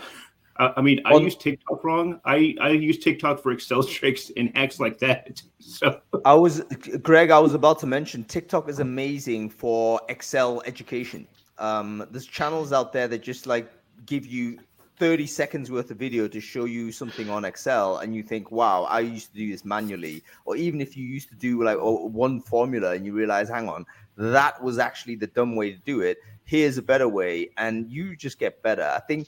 [0.57, 2.19] I, I mean I use TikTok wrong.
[2.25, 5.41] I I use TikTok for Excel tricks and hacks like that.
[5.59, 6.61] So I was
[7.01, 7.31] Greg.
[7.31, 11.27] I was about to mention TikTok is amazing for Excel education.
[11.57, 13.67] Um, there's channels out there that just like
[14.05, 14.59] give you
[14.97, 18.83] 30 seconds worth of video to show you something on Excel and you think, wow,
[18.83, 20.23] I used to do this manually.
[20.45, 23.85] Or even if you used to do like one formula and you realize, hang on,
[24.17, 28.15] that was actually the dumb way to do it here's a better way, and you
[28.15, 28.83] just get better.
[28.83, 29.27] I think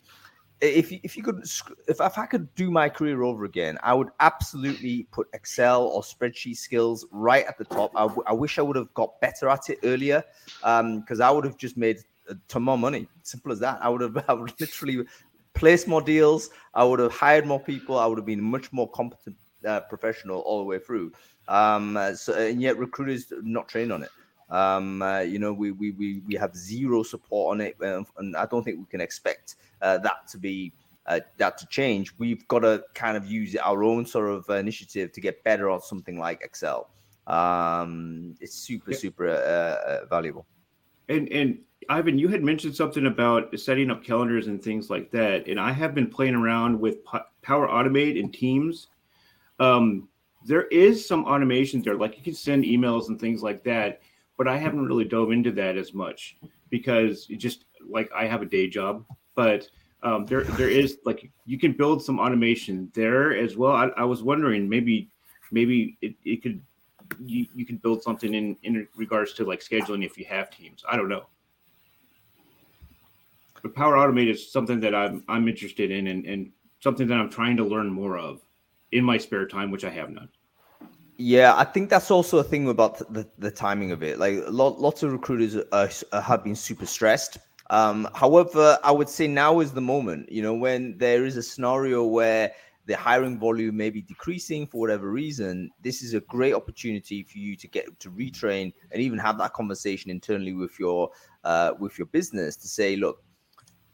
[0.61, 1.43] if if you could
[1.87, 6.01] if, if I could do my career over again, I would absolutely put Excel or
[6.01, 7.91] spreadsheet skills right at the top.
[7.95, 10.23] I, w- I wish I would have got better at it earlier
[10.61, 11.99] because um, I would have just made
[12.29, 13.07] a ton more money.
[13.23, 13.79] Simple as that.
[13.81, 15.05] I would have I would literally
[15.53, 16.49] placed more deals.
[16.73, 17.99] I would have hired more people.
[17.99, 21.11] I would have been much more competent uh, professional all the way through.
[21.47, 24.09] Um, so and yet recruiters not trained on it.
[24.49, 28.35] Um, uh, you know, we, we we we have zero support on it, um, and
[28.35, 30.71] I don't think we can expect uh, that to be
[31.05, 32.13] uh, that to change.
[32.17, 35.81] We've got to kind of use our own sort of initiative to get better on
[35.81, 36.89] something like Excel.
[37.27, 40.45] Um, it's super super uh, uh, valuable.
[41.09, 45.47] And and Ivan, you had mentioned something about setting up calendars and things like that,
[45.47, 47.03] and I have been playing around with
[47.41, 48.87] Power Automate and Teams.
[49.59, 50.07] Um,
[50.45, 54.01] there is some automation there, like you can send emails and things like that
[54.37, 56.37] but I haven't really dove into that as much
[56.69, 59.67] because it just like I have a day job, but
[60.03, 63.73] um, there there is like you can build some automation there as well.
[63.73, 65.09] I, I was wondering maybe
[65.51, 66.61] maybe it, it could
[67.23, 70.83] you, you could build something in in regards to like scheduling if you have teams.
[70.89, 71.25] I don't know.
[73.63, 77.29] But Power Automate is something that I'm I'm interested in and, and something that I'm
[77.29, 78.41] trying to learn more of
[78.91, 80.29] in my spare time, which I have none.
[81.17, 84.19] Yeah, I think that's also a thing about the, the timing of it.
[84.19, 85.89] Like lot, lots of recruiters are,
[86.21, 87.39] have been super stressed.
[87.71, 91.43] Um, however, I would say now is the moment, you know, when there is a
[91.43, 92.51] scenario where
[92.85, 97.39] the hiring volume may be decreasing for whatever reason, this is a great opportunity for
[97.39, 101.09] you to get to retrain and even have that conversation internally with your
[101.43, 103.23] uh, with your business to say, look,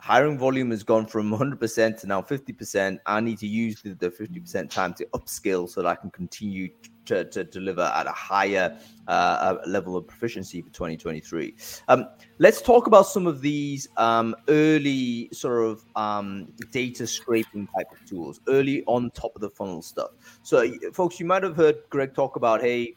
[0.03, 2.99] hiring volume has gone from 100% to now 50%.
[3.05, 6.67] I need to use the, the 50% time to upskill so that I can continue
[7.05, 11.55] to, to deliver at a higher uh, level of proficiency for 2023.
[11.87, 17.87] Um, let's talk about some of these um, early sort of um, data scraping type
[17.89, 20.11] of tools, early on top of the funnel stuff.
[20.41, 22.93] So, folks, you might have heard Greg talk about, hey,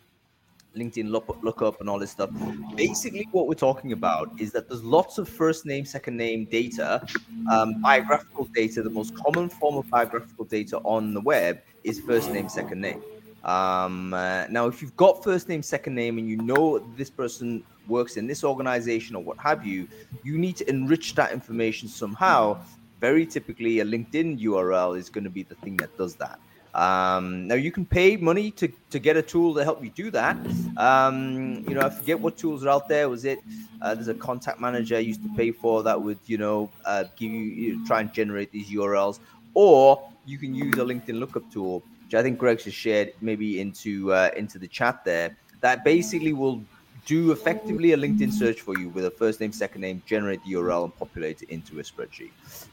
[0.76, 2.30] LinkedIn look, lookup and all this stuff.
[2.76, 7.06] Basically, what we're talking about is that there's lots of first name, second name data,
[7.50, 8.82] um, biographical data.
[8.82, 13.02] The most common form of biographical data on the web is first name, second name.
[13.44, 17.62] Um, uh, now, if you've got first name, second name, and you know this person
[17.86, 19.88] works in this organization or what have you,
[20.24, 22.58] you need to enrich that information somehow.
[23.00, 26.40] Very typically, a LinkedIn URL is going to be the thing that does that.
[26.76, 30.10] Um, now you can pay money to, to get a tool to help you do
[30.10, 30.36] that.
[30.76, 33.08] Um, you know, I forget what tools are out there.
[33.08, 33.40] Was it
[33.80, 37.04] uh, there's a contact manager I used to pay for that would you know uh,
[37.16, 39.20] give you, you know, try and generate these URLs,
[39.54, 43.58] or you can use a LinkedIn lookup tool, which I think Greg has shared maybe
[43.58, 45.34] into uh, into the chat there.
[45.62, 46.60] That basically will
[47.06, 50.52] do effectively a LinkedIn search for you with a first name, second name, generate the
[50.52, 52.32] URL, and populate it into a spreadsheet.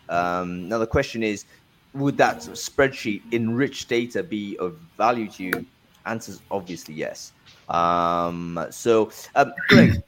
[0.09, 1.45] Um, now the question is,
[1.93, 5.65] would that spreadsheet enriched data be of value to you?
[6.05, 7.31] Answer's obviously yes.
[7.69, 10.03] Um, so, um, Greg,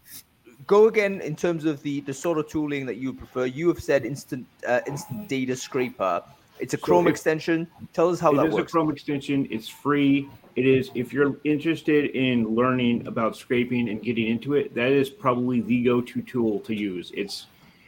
[0.67, 3.45] go again in terms of the the sort of tooling that you prefer.
[3.45, 6.21] You have said instant uh, instant data scraper.
[6.59, 7.67] It's a So Chrome extension.
[7.93, 8.63] Tell us how It that is a.
[8.63, 9.47] Chrome extension.
[9.51, 10.29] It's free.
[10.55, 15.09] It is if you're interested in learning about scraping and getting into it, that is
[15.09, 17.11] probably the go-to tool to use.
[17.15, 17.47] It's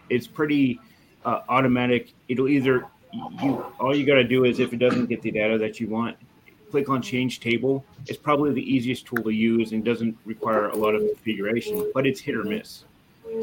[0.10, 0.80] it's pretty
[1.26, 2.14] uh, automatic.
[2.28, 2.86] It'll either
[3.42, 5.88] you all you got to do is if it doesn't get the data that you
[5.88, 6.18] want,
[6.72, 7.86] click on change table.
[8.08, 12.06] It's probably the easiest tool to use and doesn't require a lot of configuration, but
[12.06, 12.84] it's hit or miss.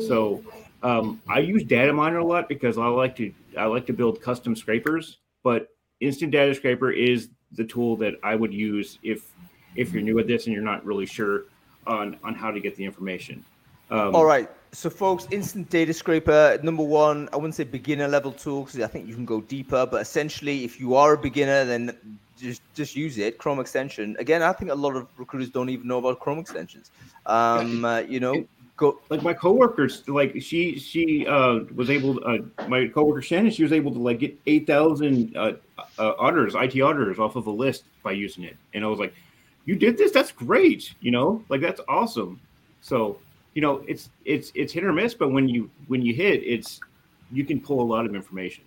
[0.06, 0.42] So
[0.82, 4.20] um, I use data miner a lot because I like to I like to build
[4.20, 5.68] custom scrapers, but
[6.00, 9.30] instant data scraper is the tool that I would use if
[9.76, 11.44] if you're new at this and you're not really sure
[11.86, 13.44] on on how to get the information.
[13.90, 14.50] Um, All right.
[14.74, 18.88] So, folks, instant data scraper, number one, I wouldn't say beginner level tool because I
[18.88, 22.96] think you can go deeper, but essentially, if you are a beginner, then just just
[22.96, 23.38] use it.
[23.38, 24.16] Chrome extension.
[24.18, 26.90] Again, I think a lot of recruiters don't even know about Chrome extensions.
[27.26, 28.44] Um, uh, you know,
[28.76, 28.98] go.
[29.10, 32.20] like my coworkers, like she she uh, was able.
[32.26, 35.52] Uh, my coworker Shannon, she was able to like get eight thousand uh,
[36.00, 39.14] uh, auditors, IT auditors, off of a list by using it, and I was like,
[39.66, 40.10] "You did this?
[40.10, 40.94] That's great!
[41.00, 42.40] You know, like that's awesome."
[42.80, 43.18] So
[43.54, 46.80] you know, it's it's it's hit or miss, but when you when you hit, it's
[47.32, 48.64] you can pull a lot of information.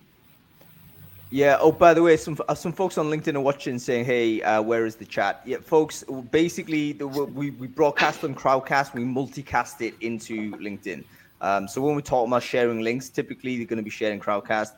[1.29, 1.57] Yeah.
[1.59, 4.61] Oh, by the way, some uh, some folks on LinkedIn are watching, saying, "Hey, uh,
[4.61, 6.05] where is the chat?" Yeah, folks.
[6.31, 8.93] Basically, the, we we broadcast on Crowdcast.
[8.93, 11.03] We multicast it into LinkedIn.
[11.41, 14.71] Um, so when we talk about sharing links, typically they're going to be sharing Crowdcast.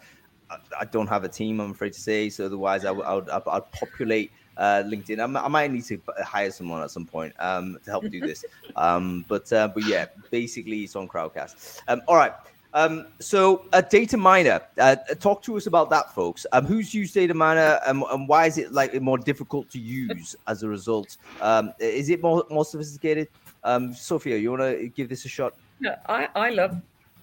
[0.50, 2.30] I, I don't have a team, I'm afraid to say.
[2.32, 5.24] So otherwise, I would I'd, I'd populate uh, LinkedIn.
[5.24, 8.20] I, mi- I might need to hire someone at some point um, to help do
[8.20, 8.46] this.
[8.76, 11.80] um, but uh, but yeah, basically it's on Crowdcast.
[11.88, 12.34] Um, all right.
[12.72, 16.46] Um, so a data miner, uh, talk to us about that, folks.
[16.52, 20.36] Um, who's used data miner and, and why is it like more difficult to use
[20.48, 21.18] as a result?
[21.42, 23.28] Um, is it more more sophisticated?
[23.64, 25.56] Um, Sofia, you want to give this a shot?
[25.80, 26.80] No, I, I love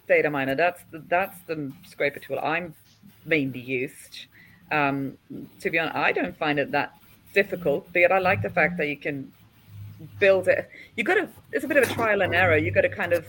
[0.08, 0.54] data miner.
[0.54, 2.74] That's the, that's the scraper tool I'm
[3.24, 4.26] mainly used.
[4.72, 5.16] Um,
[5.60, 6.92] to be honest, I don't find it that
[7.40, 9.30] difficult, but I like the fact that you can
[10.18, 10.62] build it.
[10.96, 11.28] You got to.
[11.52, 12.56] It's a bit of a trial and error.
[12.56, 13.22] You got to kind of,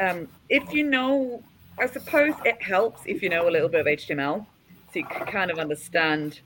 [0.00, 1.42] um, if you know,
[1.78, 4.44] I suppose it helps if you know a little bit of HTML,
[4.90, 6.40] so you can kind of understand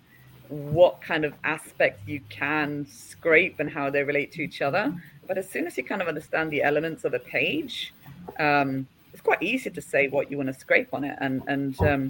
[0.48, 4.84] what kind of aspects you can scrape and how they relate to each other.
[5.26, 7.92] But as soon as you kind of understand the elements of the page,
[8.38, 11.16] um, it's quite easy to say what you want to scrape on it.
[11.24, 12.02] And and um,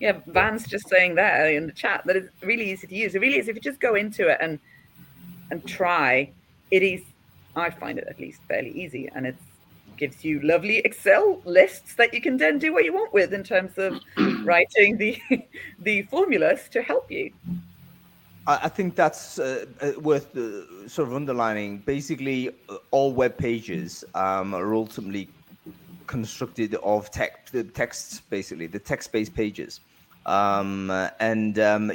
[0.00, 3.14] yeah, Van's just saying there in the chat that it's really easy to use.
[3.14, 3.48] It really is.
[3.48, 4.58] If you just go into it and
[5.50, 6.30] and try,
[6.70, 7.02] it is.
[7.54, 9.36] I find it at least fairly easy, and it
[9.96, 13.42] gives you lovely Excel lists that you can then do what you want with in
[13.42, 13.98] terms of
[14.44, 15.18] writing the
[15.80, 17.32] the formulas to help you.
[18.48, 21.78] I think that's uh, uh, worth uh, sort of underlining.
[21.78, 25.28] Basically, uh, all web pages um, are ultimately
[26.06, 29.80] constructed of text, the texts, basically the text-based pages,
[30.26, 30.90] um,
[31.20, 31.92] and um,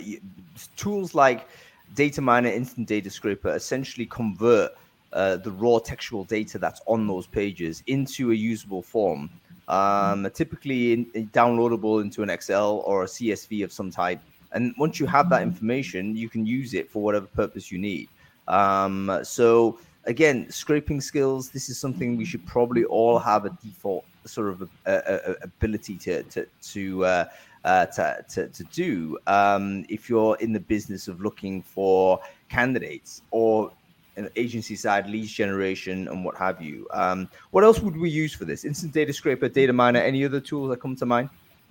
[0.76, 1.48] tools like
[1.96, 4.72] Data Miner, Instant Data Scraper essentially convert
[5.14, 9.30] uh, the raw textual data that's on those pages into a usable form,
[9.68, 14.22] um, typically in downloadable into an Excel or a CSV of some type.
[14.54, 18.10] And once you have that information, you can use it for whatever purpose you need.
[18.48, 21.50] Um, so again, scraping skills.
[21.50, 25.36] This is something we should probably all have a default sort of a, a, a-
[25.44, 27.26] ability to to to, uh,
[27.64, 33.22] uh, to to to do um, if you're in the business of looking for candidates
[33.32, 33.72] or
[34.18, 36.86] an agency side leads generation and what have you.
[36.92, 38.66] Um, what else would we use for this?
[38.66, 41.30] Instant data scraper, data miner, any other tools that come to mind?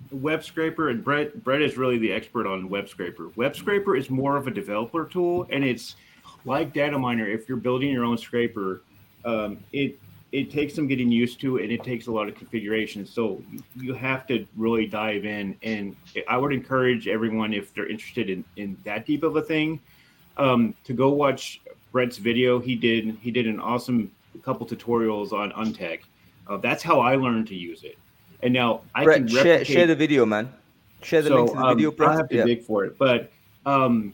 [0.09, 3.29] Web Scraper and Brett Brett is really the expert on Web Scraper.
[3.35, 5.95] Web Scraper is more of a developer tool, and it's
[6.45, 7.27] like Data Miner.
[7.27, 8.81] If you're building your own scraper,
[9.25, 9.99] um, it
[10.31, 13.05] it takes some getting used to, and it takes a lot of configuration.
[13.05, 13.41] So
[13.75, 15.57] you have to really dive in.
[15.61, 15.95] And
[16.27, 19.79] I would encourage everyone, if they're interested in in that deep of a thing,
[20.37, 21.59] um, to go watch
[21.91, 22.59] Brett's video.
[22.59, 24.09] He did he did an awesome
[24.43, 25.99] couple tutorials on Untech.
[26.47, 27.97] Uh, that's how I learned to use it.
[28.41, 30.51] And now I Brett, can share, replicate share the video, man.
[31.03, 32.11] Share the so link to the um, video, Brett.
[32.15, 32.45] have to Yeah.
[32.45, 33.31] dig for it, but
[33.65, 34.13] um,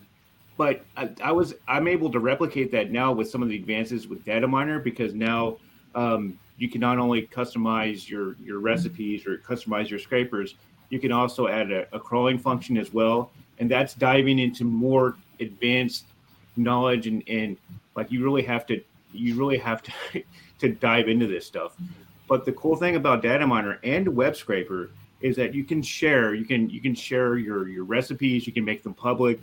[0.58, 4.08] but I, I was I'm able to replicate that now with some of the advances
[4.08, 5.58] with Data Miner because now
[5.96, 10.56] um, you can not only customize your your recipes or customize your scrapers,
[10.90, 15.16] you can also add a, a crawling function as well, and that's diving into more
[15.40, 16.06] advanced
[16.56, 17.56] knowledge and and
[17.96, 18.82] like you really have to
[19.14, 19.92] you really have to
[20.60, 21.78] to dive into this stuff.
[22.28, 24.90] But the cool thing about Data Miner and Web Scraper
[25.22, 28.66] is that you can share you can you can share your your recipes you can
[28.66, 29.40] make them public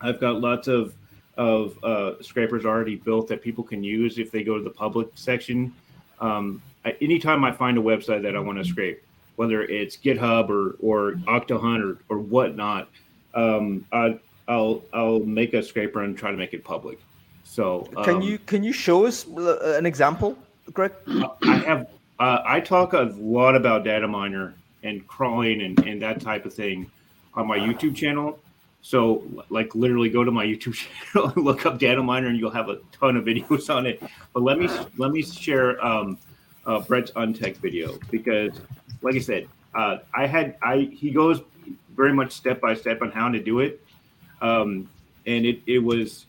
[0.00, 0.94] i've got lots of
[1.40, 5.08] of uh, scrapers already built that people can use if they go to the public
[5.14, 5.72] section.
[6.20, 9.02] Um, I, anytime I find a website that I want to scrape,
[9.36, 12.90] whether it's GitHub or or Octohunt or or whatnot,
[13.34, 17.00] um, I, I'll I'll make a scraper and try to make it public.
[17.44, 20.36] So Can um, you can you show us uh, an example,
[20.74, 20.92] Greg?
[21.42, 21.88] I have
[22.18, 26.52] uh, I talk a lot about data miner and crawling and, and that type of
[26.52, 26.90] thing
[27.32, 28.38] on my YouTube channel.
[28.82, 30.74] So like literally go to my YouTube
[31.12, 34.02] channel and look up data miner and you'll have a ton of videos on it.
[34.32, 36.18] But let me let me share um,
[36.66, 38.52] uh, Brett's Untech video because
[39.02, 41.42] like I said, uh, I had I he goes
[41.94, 43.84] very much step by step on how to do it.
[44.40, 44.88] Um,
[45.26, 46.26] and it, it was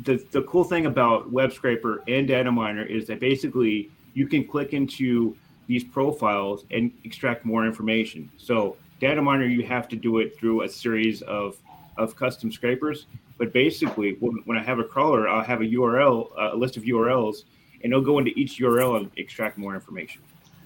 [0.00, 4.46] the, the cool thing about web scraper and data miner is that basically you can
[4.46, 10.18] click into these profiles and extract more information so data miner you have to do
[10.18, 11.56] it through a series of
[11.98, 16.30] of custom scrapers but basically when, when i have a crawler i'll have a url
[16.52, 17.44] a list of urls
[17.82, 20.22] and it'll go into each url and extract more information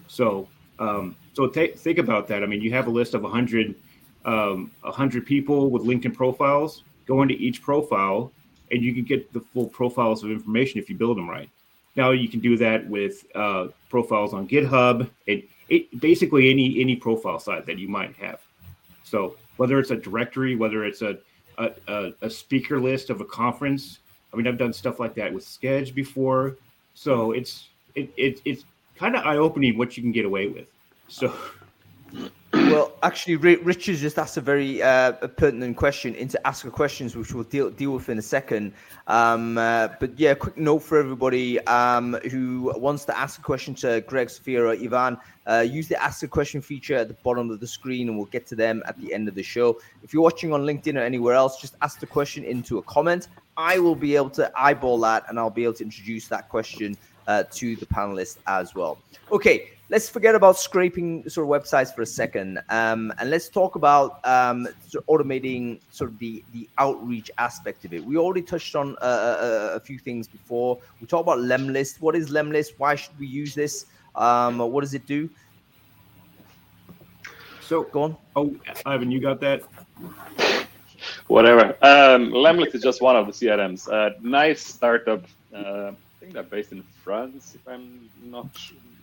[0.07, 0.47] so
[0.79, 3.75] um, so th- think about that i mean you have a list of 100
[4.25, 8.31] um, 100 people with linkedin profiles go into each profile
[8.71, 11.49] and you can get the full profiles of information if you build them right.
[11.95, 16.95] Now you can do that with uh, profiles on GitHub and it, basically any any
[16.95, 18.41] profile site that you might have.
[19.03, 21.17] So whether it's a directory, whether it's a
[21.57, 23.99] a, a, speaker list of a conference,
[24.33, 26.57] I mean I've done stuff like that with Sketch before.
[26.95, 30.67] So it's it, it it's kind of eye opening what you can get away with.
[31.07, 31.35] So
[32.73, 37.15] Well, actually, Ri- Richard just asked a very uh, pertinent question into Ask a Questions,
[37.15, 38.73] which we'll deal, deal with in a second.
[39.07, 43.75] Um, uh, but yeah, quick note for everybody um, who wants to ask a question
[43.75, 45.17] to Greg, Sofia, or Ivan.
[45.45, 48.25] Uh, use the Ask a Question feature at the bottom of the screen, and we'll
[48.27, 49.79] get to them at the end of the show.
[50.01, 53.27] If you're watching on LinkedIn or anywhere else, just ask the question into a comment.
[53.55, 56.97] I will be able to eyeball that, and I'll be able to introduce that question
[57.27, 58.97] uh, to the panelists as well.
[59.31, 63.75] Okay, let's forget about scraping sort of websites for a second, um, and let's talk
[63.75, 68.03] about um, sort of automating sort of the the outreach aspect of it.
[68.03, 70.79] We already touched on uh, a, a few things before.
[71.01, 72.01] We talked about Lemlist.
[72.01, 72.73] What is Lemlist?
[72.77, 73.85] Why should we use this?
[74.15, 75.29] Um, what does it do?
[77.61, 78.17] so Go on.
[78.35, 78.55] oh
[78.85, 79.63] Ivan, you got that?
[81.27, 81.75] Whatever.
[81.81, 83.91] Um, Lemlist is just one of the CRMs.
[83.91, 85.23] Uh, nice startup.
[85.53, 88.47] Uh, I think they're based in France, if I'm not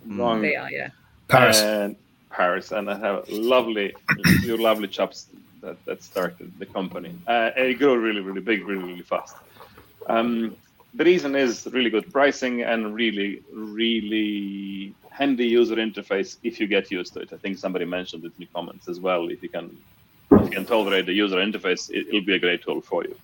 [0.07, 0.43] wrong.
[0.43, 0.91] They are, yeah.
[1.29, 1.61] Paris.
[1.61, 1.97] And
[2.31, 3.95] Paris, and I have lovely,
[4.41, 5.27] few lovely chaps
[5.61, 7.15] that, that started the company.
[7.27, 9.37] Uh, and it grew really, really big, really, really fast.
[10.07, 10.57] Um,
[10.95, 16.91] the reason is really good pricing and really, really handy user interface if you get
[16.91, 17.33] used to it.
[17.33, 19.29] I think somebody mentioned it in the comments as well.
[19.29, 19.77] If you can,
[20.33, 23.15] if you can tolerate the user interface, it, will be a great tool for you.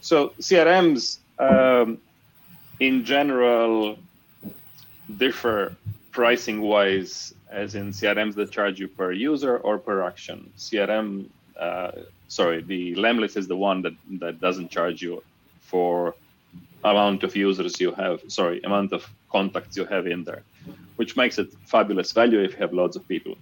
[0.00, 1.98] So CRMs, um,
[2.80, 3.98] in general,
[5.16, 5.76] differ
[6.12, 10.52] pricing wise, as in CRMs that charge you per user or per action.
[10.56, 11.26] CRM,
[11.58, 11.92] uh,
[12.28, 15.22] sorry, the Lemlist is the one that, that doesn't charge you
[15.60, 16.14] for
[16.84, 20.42] amount of users you have, sorry, amount of contacts you have in there,
[20.96, 23.36] which makes it fabulous value if you have lots of people.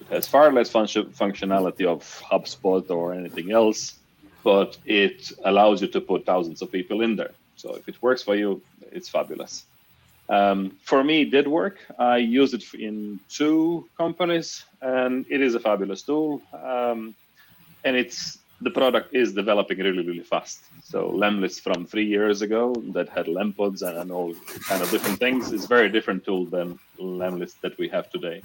[0.00, 2.00] It has far less function, functionality of
[2.30, 3.98] HubSpot or anything else,
[4.42, 7.32] but it allows you to put thousands of people in there.
[7.56, 8.62] So if it works for you,
[8.92, 9.64] it's fabulous.
[10.28, 11.78] Um, for me, it did work.
[11.98, 16.40] I used it in two companies, and it is a fabulous tool.
[16.52, 17.14] Um,
[17.84, 20.60] and it's the product is developing really, really fast.
[20.82, 24.34] So Lemlist from three years ago that had Lempods and, all
[24.68, 28.42] kind of different things is very different tool than Lemlist that we have today.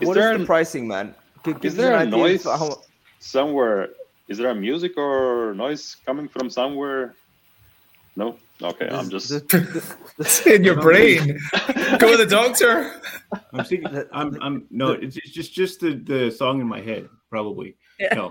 [0.00, 1.14] Is what is the pricing, man?
[1.62, 2.82] Is there a noise how...
[3.20, 3.90] somewhere?
[4.28, 7.14] Is there a music or noise coming from somewhere?
[8.16, 8.36] No.
[8.62, 11.38] Okay, I'm just it's in your brain.
[11.98, 13.00] Go to the doctor.
[13.52, 14.04] I'm thinking.
[14.12, 14.36] I'm.
[14.42, 14.66] I'm.
[14.70, 17.08] No, it's, it's just just the the song in my head.
[17.30, 17.76] Probably.
[18.00, 18.14] Yeah.
[18.14, 18.28] No.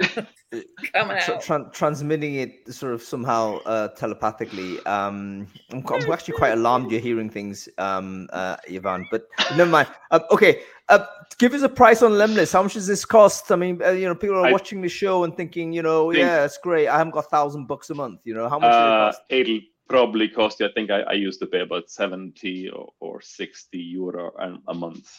[0.93, 1.41] Coming out.
[1.41, 4.79] Tra- transmitting it sort of somehow uh, telepathically.
[4.85, 9.05] Um, I'm, I'm, actually quite alarmed you're hearing things, um, uh, Ivan.
[9.09, 9.87] But never mind.
[10.11, 11.05] Uh, okay, uh,
[11.37, 12.51] give us a price on Lemlist.
[12.51, 13.51] How much does this cost?
[13.53, 16.11] I mean, uh, you know, people are I watching the show and thinking, you know,
[16.11, 16.89] think- yeah, it's great.
[16.89, 18.19] I haven't got a thousand bucks a month.
[18.25, 19.21] You know, how much does it uh, cost?
[19.29, 19.59] it'll
[19.89, 20.67] probably cost you.
[20.67, 24.73] I think I, I used to pay about 70 or, or 60 euro a, a
[24.73, 25.09] month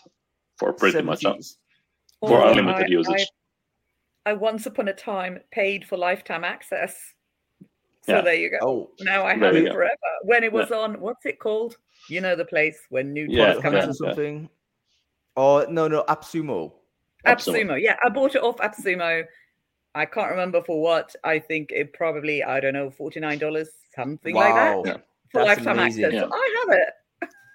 [0.59, 1.57] for pretty much uh, 70s.
[2.21, 3.27] for Or unlimited I- usage.
[4.27, 6.97] I, I once upon a time paid for lifetime access.
[8.07, 8.21] So Yeah.
[8.23, 8.59] there you go.
[8.63, 9.73] Oh, Now I have you it go.
[9.75, 9.95] forever.
[10.25, 11.77] When it was on, what's it called?
[12.09, 14.05] You know the place when new Yeah, toys come Comments out.
[14.05, 14.15] or yeah.
[14.15, 14.49] something.
[15.37, 16.73] Or no, no, AppSumo.
[17.25, 17.65] Absolutely.
[17.67, 17.83] AppSumo.
[17.83, 19.25] Yeah, I bought it off AppSumo
[19.95, 21.15] I can't remember for what.
[21.25, 24.43] I think it probably I don't know forty nine dollars something wow.
[24.43, 24.97] like that yeah.
[25.31, 26.05] for That's lifetime amazing.
[26.05, 26.15] access.
[26.15, 26.29] Yeah.
[26.29, 26.95] So I have it.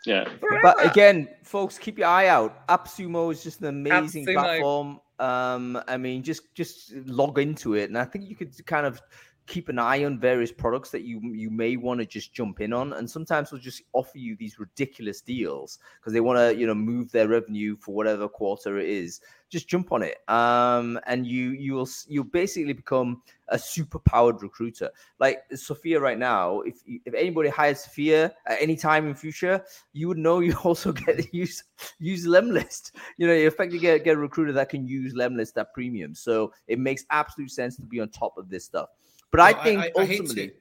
[0.06, 0.30] Yeah.
[0.62, 2.68] But again, folks, keep your eye out.
[2.68, 4.34] AppSumo is just an amazing AppSumo.
[4.34, 5.00] platform.
[5.20, 9.02] Um, I mean, just just log into it, and I think you could kind of
[9.48, 12.74] keep an eye on various products that you you may want to just jump in
[12.74, 12.94] on.
[12.94, 16.76] And sometimes they'll just offer you these ridiculous deals because they want to you know
[16.76, 19.22] move their revenue for whatever quarter it is.
[19.50, 24.90] Just jump on it, um, and you you'll you'll basically become a super powered recruiter.
[25.20, 30.08] Like Sofia right now, if if anybody hires Sofia at any time in future, you
[30.08, 31.64] would know you also get to use
[32.00, 32.92] use Lemlist.
[33.18, 36.16] You know, you effectively get get a recruiter that can use Lemlist at premium.
[36.16, 38.90] So it makes absolute sense to be on top of this stuff.
[39.36, 40.54] But I think hate ultimately, to,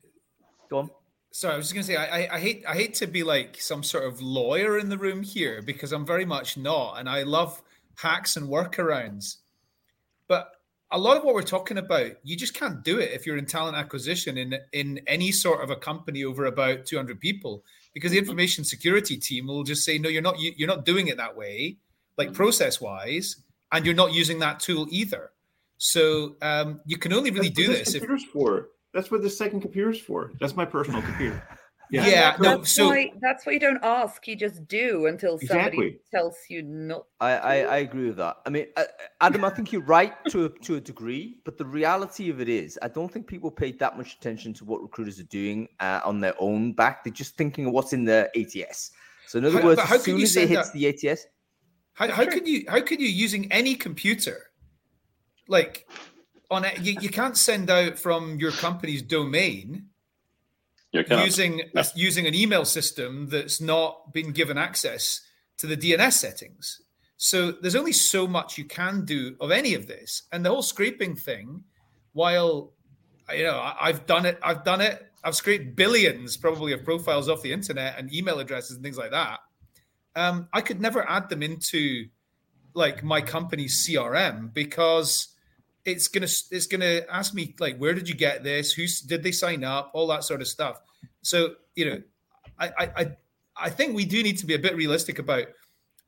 [0.68, 0.90] go on.
[1.30, 3.60] sorry, I was just gonna say I, I, I hate I hate to be like
[3.60, 7.22] some sort of lawyer in the room here because I'm very much not, and I
[7.22, 7.62] love
[7.96, 9.36] hacks and workarounds.
[10.26, 10.50] But
[10.90, 13.46] a lot of what we're talking about, you just can't do it if you're in
[13.46, 17.62] talent acquisition in in any sort of a company over about 200 people,
[17.92, 18.24] because the mm-hmm.
[18.24, 21.36] information security team will just say, no, you're not you- you're not doing it that
[21.36, 21.76] way,
[22.18, 22.36] like mm-hmm.
[22.36, 23.36] process wise,
[23.70, 25.30] and you're not using that tool either.
[25.84, 28.68] So um, you can only really That's do what this if computer's for.
[28.94, 30.32] That's what the second computer's for.
[30.40, 31.42] That's my personal computer.
[31.90, 32.06] Yeah.
[32.06, 34.26] Yeah, that's, no, that's so- why that's why you don't ask.
[34.26, 36.00] You just do until somebody Exactly.
[36.10, 37.04] tells you not.
[37.20, 38.38] I, I, I agree with that.
[38.46, 38.84] I mean, uh,
[39.20, 42.48] Adam, I think you're right to a, to a degree, but the reality of it
[42.48, 46.00] is, I don't think people pay that much attention to what recruiters are doing uh,
[46.02, 47.04] on their own back.
[47.04, 48.90] They're just thinking of what's in their ATS.
[49.26, 50.88] So, in other How- words, how as can soon you as it hits out- the
[50.88, 51.26] ATS,
[51.92, 54.38] How, how could you how can you using any computer
[55.48, 55.86] like
[56.50, 59.86] on a, you, you can't send out from your company's domain
[61.24, 61.62] using
[61.96, 65.20] using an email system that's not been given access
[65.58, 66.80] to the DNS settings.
[67.16, 70.62] So there's only so much you can do of any of this, and the whole
[70.62, 71.64] scraping thing.
[72.12, 72.72] While
[73.34, 75.04] you know I- I've done it, I've done it.
[75.24, 79.10] I've scraped billions probably of profiles off the internet and email addresses and things like
[79.12, 79.40] that.
[80.14, 82.06] Um, I could never add them into
[82.74, 85.28] like my company's CRM because
[85.84, 89.32] it's gonna it's gonna ask me like where did you get this who did they
[89.32, 90.80] sign up all that sort of stuff
[91.22, 92.02] so you know
[92.58, 93.16] I, I i
[93.56, 95.46] i think we do need to be a bit realistic about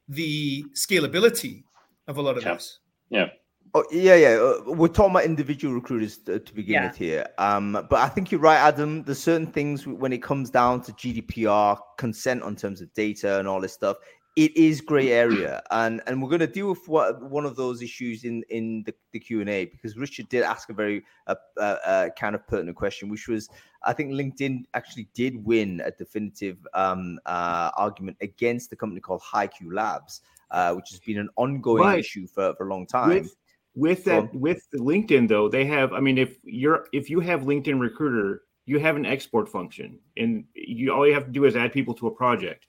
[0.09, 1.65] the scalability
[2.09, 2.55] of a lot of Yeah.
[2.55, 2.79] this
[3.11, 3.27] yeah.
[3.75, 4.29] Oh yeah, yeah.
[4.39, 6.87] uh, We're talking about individual recruiters to, to begin Yeah.
[6.87, 7.27] with here.
[7.37, 9.03] Um, but I think you're right, Adam.
[9.03, 13.47] There's certain things when it comes down to GDPR, consent on terms of data and
[13.47, 13.99] all this stuff.
[14.37, 17.81] It is grey area, and and we're going to deal with what, one of those
[17.81, 21.37] issues in in the, the Q and A because Richard did ask a very uh,
[21.57, 23.49] uh, uh, kind of pertinent question, which was
[23.85, 29.23] I think LinkedIn actually did win a definitive um, uh, argument against the company called
[29.23, 30.21] HiQ Labs,
[30.51, 32.01] uh, which has been an ongoing Right.
[32.01, 33.09] issue for, for a long time.
[33.09, 33.35] with
[33.75, 37.79] with that with linkedin though they have i mean if you're if you have linkedin
[37.79, 41.73] recruiter you have an export function and you all you have to do is add
[41.73, 42.67] people to a project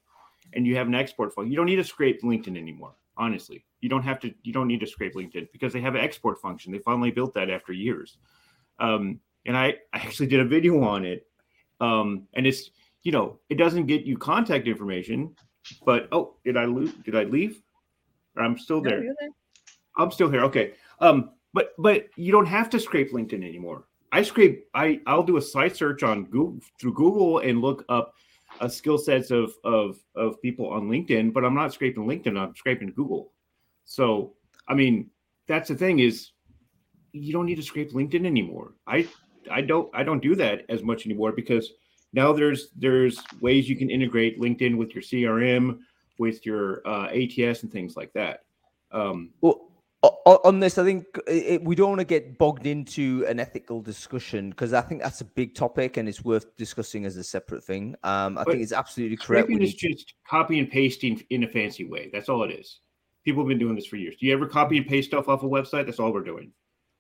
[0.54, 3.90] and you have an export function you don't need to scrape linkedin anymore honestly you
[3.90, 6.72] don't have to you don't need to scrape linkedin because they have an export function
[6.72, 8.18] they finally built that after years
[8.80, 11.28] um, and i i actually did a video on it
[11.80, 12.72] um, and it's
[13.04, 15.36] you know it doesn't get you contact information
[15.86, 17.62] but oh did i lose did i leave
[18.36, 19.30] or i'm still there you're there.
[19.98, 20.44] I'm still here.
[20.46, 20.74] Okay.
[21.00, 23.86] Um, but but you don't have to scrape LinkedIn anymore.
[24.12, 24.68] I scrape.
[24.74, 28.14] I I'll do a site search on Google through Google and look up
[28.60, 31.34] uh, skill sets of of of people on LinkedIn.
[31.34, 32.38] But I'm not scraping LinkedIn.
[32.38, 33.32] I'm scraping Google.
[33.86, 34.34] So
[34.68, 35.10] I mean,
[35.48, 36.32] that's the thing is,
[37.14, 38.74] you don't need to scrape LinkedIn anymore.
[38.86, 39.08] I
[39.50, 41.72] I don't I don't do that as much anymore because
[42.14, 45.80] now there's there's ways you can integrate LinkedIn with your CRM,
[46.18, 48.44] with your uh, ATS and things like that.
[48.92, 49.67] Um, Well,
[50.04, 53.82] on this, I think it, it- we don't want to get bogged into an ethical
[53.82, 57.64] discussion because I think that's a big topic and it's worth discussing as a separate
[57.64, 57.96] thing.
[58.04, 59.48] Um, I But think it's absolutely correct.
[59.48, 62.10] Scraping We is need just copy and pasting in a fancy way.
[62.14, 62.80] That's all it is.
[63.26, 64.16] People have been doing this for years.
[64.20, 65.86] Do you ever copy and paste stuff off a website?
[65.86, 66.52] That's all we're doing.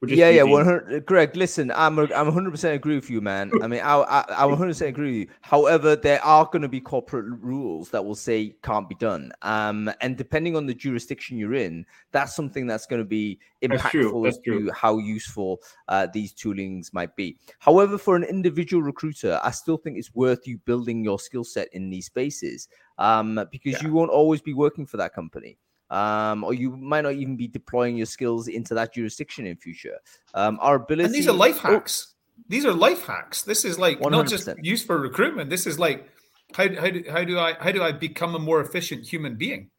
[0.05, 1.05] Yeah, yeah, one hundred.
[1.07, 3.51] Greg, listen, I'm a, I'm 100 percent agree with you, man.
[3.63, 5.35] I mean, I I, I 100 percent agree with you.
[5.41, 9.31] However, there are going to be corporate rules that will say can't be done.
[9.41, 13.81] Um, and depending on the jurisdiction you're in, that's something that's going to be That's
[13.89, 17.37] true, impactful that's as to how useful uh, these toolings might be.
[17.57, 21.69] However, for an individual recruiter, I still think it's worth you building your skill set
[21.73, 22.67] in these spaces
[22.99, 23.87] um, because Yeah.
[23.87, 25.57] you won't always be working for that company
[25.89, 29.97] um, or you might not even be deploying your skills into that jurisdiction in future.
[30.33, 31.05] Um, our ability.
[31.05, 32.13] and these are life Oh, hacks
[32.49, 34.63] these are life hacks this is like not just 100%.
[34.63, 36.07] used for recruitment this is like
[36.53, 39.69] how, how, do, how do i how do i become a more efficient human being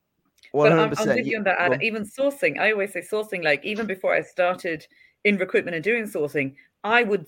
[0.52, 1.18] One But hundred I'm, I'm percent.
[1.20, 1.60] with you on that.
[1.60, 1.82] Adam.
[1.82, 3.44] Even sourcing, I always say sourcing.
[3.44, 4.86] Like even before I started
[5.24, 7.26] in recruitment and doing sourcing, I would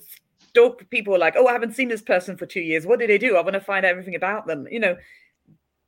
[0.49, 2.85] stalk people like, oh, I haven't seen this person for two years.
[2.87, 3.37] What did they do?
[3.37, 4.67] I want to find everything about them.
[4.71, 4.97] You know,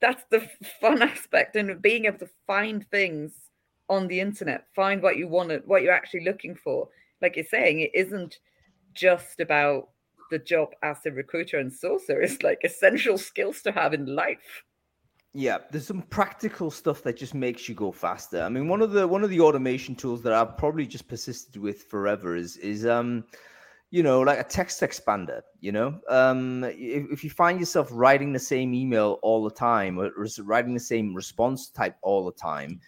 [0.03, 0.45] that's the
[0.81, 3.31] fun aspect and being able to find things
[3.89, 6.89] on the internet, find what you want, what you're actually looking for.
[7.21, 8.39] Like you're saying, it isn't
[8.93, 9.87] just about
[10.29, 12.21] the job as a recruiter and sourcer.
[12.21, 14.63] It's like essential skills to have in life.
[15.33, 18.43] Yeah, there's some practical stuff that just makes you go faster.
[18.43, 21.55] I mean, one of the one of the automation tools that I've probably just persisted
[21.55, 23.23] with forever is is um
[23.93, 28.33] you know, like a text expander, you know, um, if, if, you find yourself writing
[28.33, 32.79] the same email all the time or writing the same response type all the time,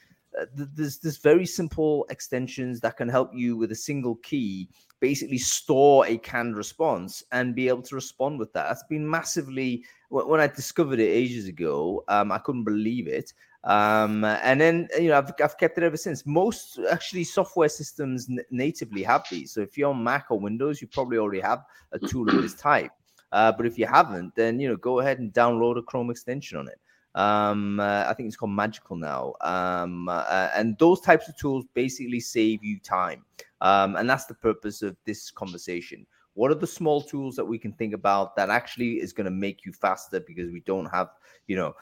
[0.41, 4.67] uh, there's there's very simple extensions that can help you with a single key
[4.99, 8.67] basically store a canned response and be able to respond with that.
[8.67, 12.03] That's been massively when I discovered it ages ago.
[12.07, 13.31] Um, I couldn't believe it.
[13.65, 16.25] Um, and then you know I've, I've kept it ever since.
[16.25, 19.51] Most actually software systems n- natively have these.
[19.53, 22.53] So if you're on Mac or Windows, you probably already have a tool of this
[22.53, 22.91] type.
[23.31, 26.57] Uh, but if you haven't, then you know go ahead and download a Chrome extension
[26.59, 26.79] on it.
[27.15, 29.33] Um, uh, I think it's called Magical now.
[29.41, 33.23] Um, uh, and those types of tools basically save you time.
[33.61, 36.05] Um, and that's the purpose of this conversation.
[36.33, 39.31] What are the small tools that we can think about that actually is going to
[39.31, 41.07] make you faster because we don't have,
[41.47, 41.73] you know,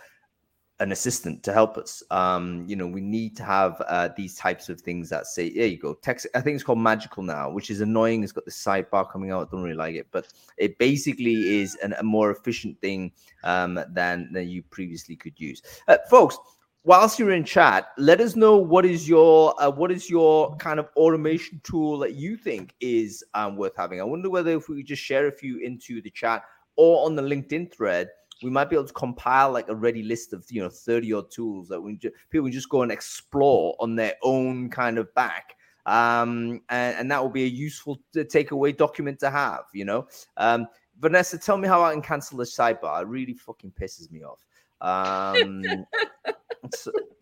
[0.79, 2.03] an assistant to help us.
[2.09, 5.67] Um, you know, we need to have uh, these types of things that say, there
[5.67, 6.27] you go, text.
[6.35, 8.23] I think it's called Magical now, which is annoying.
[8.23, 9.47] It's got the sidebar coming out.
[9.47, 13.11] I don't really like it, but it basically is an, a more efficient thing
[13.43, 15.61] um, than, than you previously could use.
[15.87, 16.37] Uh, folks,
[16.83, 20.79] whilst you're in chat, let us know what is your uh, what is your kind
[20.79, 24.01] of automation tool that you think is um, worth having.
[24.01, 26.43] I wonder whether if we could just share a few into the chat
[26.75, 28.09] or on the LinkedIn thread
[28.43, 31.31] we might be able to compile like a ready list of you know 30 odd
[31.31, 35.13] tools that we just, people can just go and explore on their own kind of
[35.15, 35.55] back.
[35.85, 40.07] Um and, and that will be a useful takeaway document to have you know?
[40.37, 40.67] Um
[40.99, 43.01] vanessa tell me how i can cancel the sidebar.
[43.01, 44.45] It really fucking pisses me off.
[44.81, 45.63] Um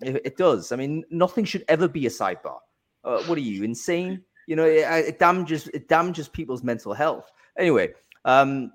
[0.02, 0.72] it, it, does.
[0.72, 2.60] I mean nothing should ever be a sidebar.
[3.04, 4.22] Uh, what are you insane?
[4.48, 7.32] You know it, it damages it damages people's mental health.
[7.58, 7.90] Anyway
[8.26, 8.72] um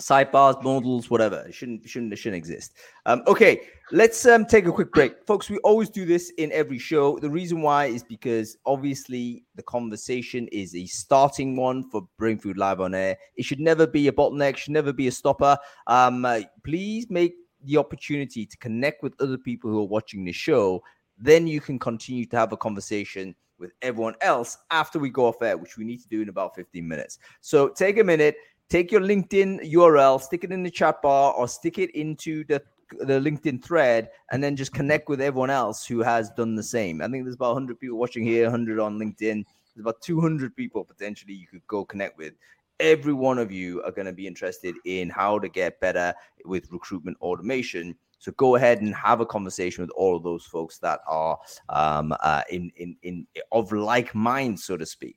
[0.00, 1.44] sidebars, modals, whatever.
[1.46, 2.74] It shouldn't shouldn't shouldn't exist.
[3.06, 5.48] Um, okay, let's um, take a quick break, folks.
[5.48, 7.18] We always do this in every show.
[7.18, 12.80] The reason why is because obviously the conversation is a starting one for Brainfood Live
[12.80, 13.16] on air.
[13.36, 14.56] It should never be a bottleneck.
[14.56, 15.56] Should never be a stopper.
[15.86, 17.34] Um, uh, please make
[17.64, 20.82] the opportunity to connect with other people who are watching the show.
[21.18, 25.42] Then you can continue to have a conversation with everyone else after we go off
[25.42, 27.18] air, which we need to do in about 15 minutes.
[27.42, 28.36] So take a minute
[28.70, 32.62] take your LinkedIn URL, stick it in the chat bar, or stick it into the
[32.98, 37.00] the LinkedIn thread, and then just connect with everyone else who has done the same.
[37.00, 39.44] I think there's about 100 people watching here, 100 on LinkedIn.
[39.74, 42.34] There's about 200 people potentially you could go connect with.
[42.80, 46.12] Every one of you are going to be interested in how to get better
[46.44, 47.94] with recruitment automation.
[48.18, 52.12] So go ahead and have a conversation with all of those folks that are um,
[52.20, 55.16] uh, in in in of like mind, so to speak.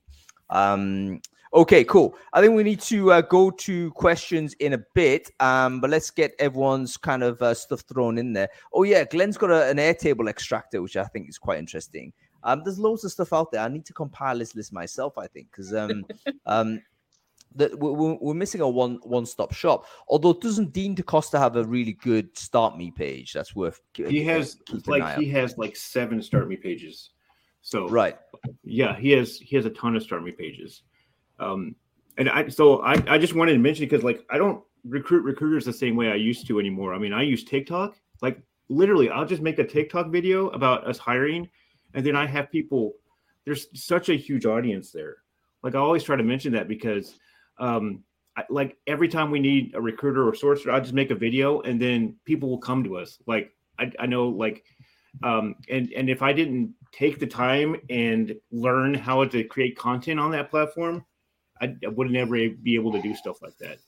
[0.51, 1.21] Um,
[1.53, 2.15] Okay, cool.
[2.33, 6.09] I think we need to uh, go to questions in a bit, um, but let's
[6.09, 8.49] get everyone's kind of uh, stuff thrown in there.
[8.73, 12.11] Oh yeah, Glenn's got a, an Airtable extractor, which I think is quite interesting.
[12.43, 13.61] Um, there's loads of stuff out there.
[13.61, 16.05] I need to compile this list myself, I think, because um,
[16.47, 16.81] um,
[17.55, 19.85] that we're, we're, missing a one one stop shop.
[20.07, 23.79] Although it doesn't Dean DaCosta have a really good start me page that's worth.
[23.93, 27.11] He has like he has like seven start me pages.
[27.61, 28.17] So right,
[28.63, 30.81] yeah, he has he has a ton of start me pages.
[31.39, 31.75] Um,
[32.17, 35.65] and I so I, I just wanted to mention because like I don't recruit recruiters
[35.65, 36.93] the same way I used to anymore.
[36.93, 37.95] I mean, I use TikTok.
[38.21, 41.49] Like literally, I'll just make a TikTok video about us hiring,
[41.93, 42.93] and then I have people.
[43.45, 45.17] There's such a huge audience there.
[45.63, 47.15] Like I always try to mention that because,
[47.57, 48.03] um,
[48.37, 51.61] I, like every time we need a recruiter or sourcer, I just make a video,
[51.61, 53.17] and then people will come to us.
[53.25, 54.63] Like I, I know, like,
[55.23, 60.19] um, and and if I didn't take the time and learn how to create content
[60.19, 61.03] on that platform,
[61.63, 63.79] I, I would never be able to do stuff like that.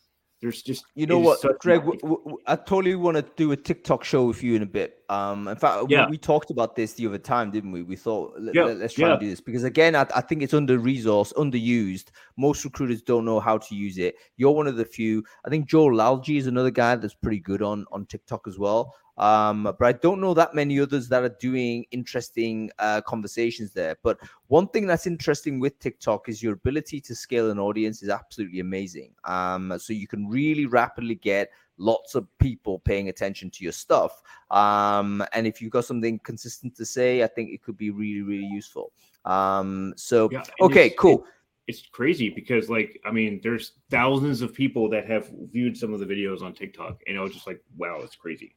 [0.42, 1.80] There's just you know what, Greg.
[1.80, 5.00] W- w- I totally want to do a TikTok show with you in a bit.
[5.10, 6.06] Um, in fact, yeah.
[6.06, 7.84] we, we, talked about this the other time, didn't we?
[7.84, 8.66] We thought yeah.
[8.66, 9.14] let, us try yeah.
[9.14, 12.10] and do this because again, I, I think it's under resourced, underused.
[12.38, 14.16] Most recruiters don't know how to use it.
[14.36, 15.24] You're one of the few.
[15.46, 18.94] I think Joel Lalgee is another guy that's pretty good on on TikTok as well.
[19.18, 23.98] Um, but I don't know that many others that are doing interesting uh, conversations there.
[24.04, 28.10] But one thing that's interesting with TikTok is your ability to scale an audience is
[28.10, 29.14] absolutely amazing.
[29.24, 34.22] Um, so you can really rapidly get lots of people paying attention to your stuff.
[34.52, 38.22] Um, and if you've got something consistent to say, I think it could be really,
[38.22, 38.92] really useful.
[39.26, 41.26] Um, so, yeah, okay, cool.
[41.68, 46.00] it's crazy because like I mean, there's thousands of people that have viewed some of
[46.00, 48.56] the videos on TikTok, and I was just like, wow, it's crazy,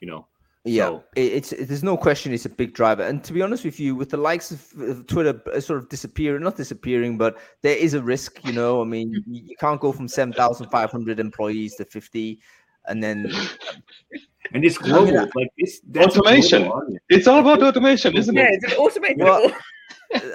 [0.00, 0.26] you know.
[0.64, 3.04] Yeah, So- it, it's it, there's no question it's a big driver.
[3.04, 5.88] And to be honest with you, with the likes of, of Twitter uh, sort of
[5.88, 8.44] disappearing, not disappearing, but there is a risk.
[8.44, 11.84] You know, I mean, you, you can't go from seven thousand five hundred employees to
[11.84, 12.40] fifty,
[12.86, 13.30] and then
[14.52, 16.62] And it's I mean, global, like it's Automation.
[16.62, 17.02] global audience.
[17.10, 18.60] It's all about automation, isn't Yeah, it?
[18.62, 19.18] it's an automated.
[19.18, 19.50] Well,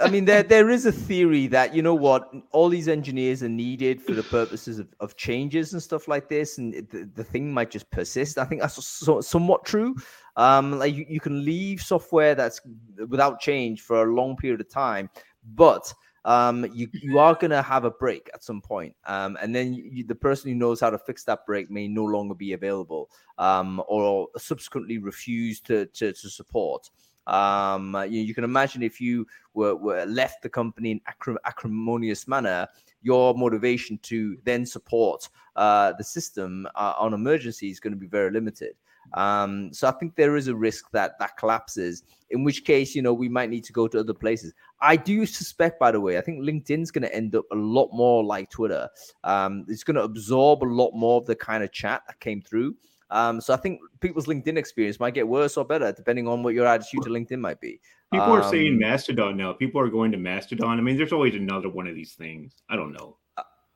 [0.02, 3.50] I mean, there there is a theory that you know what, all these engineers are
[3.50, 7.54] needed for the purposes of, of changes and stuff like this, and the, the thing
[7.54, 8.38] might just persist.
[8.38, 9.96] I think that's so, somewhat true.
[10.36, 12.62] Um, like you, you can leave software that's
[13.08, 15.10] without change for a long period of time,
[15.56, 15.94] but
[16.26, 20.06] um, you you are to have a break at some point, um, and then you-
[20.06, 23.82] the person who knows how to fix that break may no longer be available, um,
[23.88, 26.90] or subsequently refuse to to, to support.
[27.28, 32.28] Um, you, you can imagine if you were, were left the company in acrim- acrimonious
[32.28, 32.68] manner,
[33.02, 38.08] your motivation to then support uh, the system uh, on emergency is going to be
[38.08, 38.76] very limited.
[39.14, 42.04] Um, so I think there is a risk that that collapses.
[42.30, 44.54] In which case, you know, we might need to go to other places.
[44.80, 47.90] I do suspect, by the way, I think LinkedIn's going to end up a lot
[47.92, 48.88] more like Twitter.
[49.24, 52.42] Um, it's going to absorb a lot more of the kind of chat that came
[52.42, 52.76] through.
[53.12, 56.54] Um, so I think people's LinkedIn experience might get worse or better depending on what
[56.54, 57.80] your attitude to LinkedIn might be.
[58.12, 59.54] People are saying Um, Mastodon now.
[59.54, 60.78] People are going to Mastodon.
[60.80, 62.54] I mean, there's always another one of these things.
[62.70, 63.18] I don't know.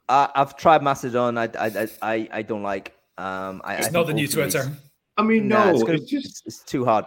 [0.10, 1.38] I, I've tried Mastodon.
[1.38, 2.96] I I I, I don't like.
[3.18, 4.60] Um, I, It's I not the new Twitter.
[4.60, 4.78] it's-
[5.18, 7.06] I mean, no, it's, it's, gonna, just it's, it's too hard.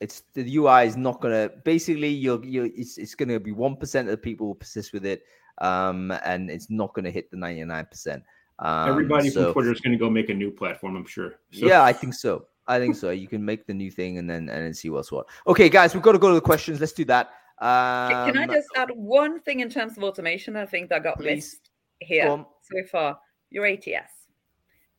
[0.00, 1.50] It's the UI is not gonna.
[1.64, 5.04] Basically, you're you it's it's gonna be one percent of the people will persist with
[5.04, 5.22] it,
[5.60, 8.22] um, and it's not gonna hit the ninety nine percent.
[8.62, 10.96] Um, everybody so- from Twitter is going to go make a new platform.
[10.96, 11.34] I'm sure.
[11.50, 12.46] So, yeah, I think so.
[12.68, 13.10] I think so.
[13.10, 15.26] You can make the new thing and then and then see what's what.
[15.48, 16.80] Okay, guys, we've got to go to the questions.
[16.80, 17.30] Let's do that.
[17.58, 20.56] Um, Can I just add one thing in terms of automation?
[20.56, 21.36] I think that got Please.
[21.36, 23.18] missed here go so far.
[23.50, 24.12] Your ATS.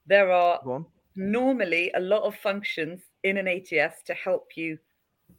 [0.08, 0.60] There are
[1.16, 4.78] normally a lot of functions in an ATS to help you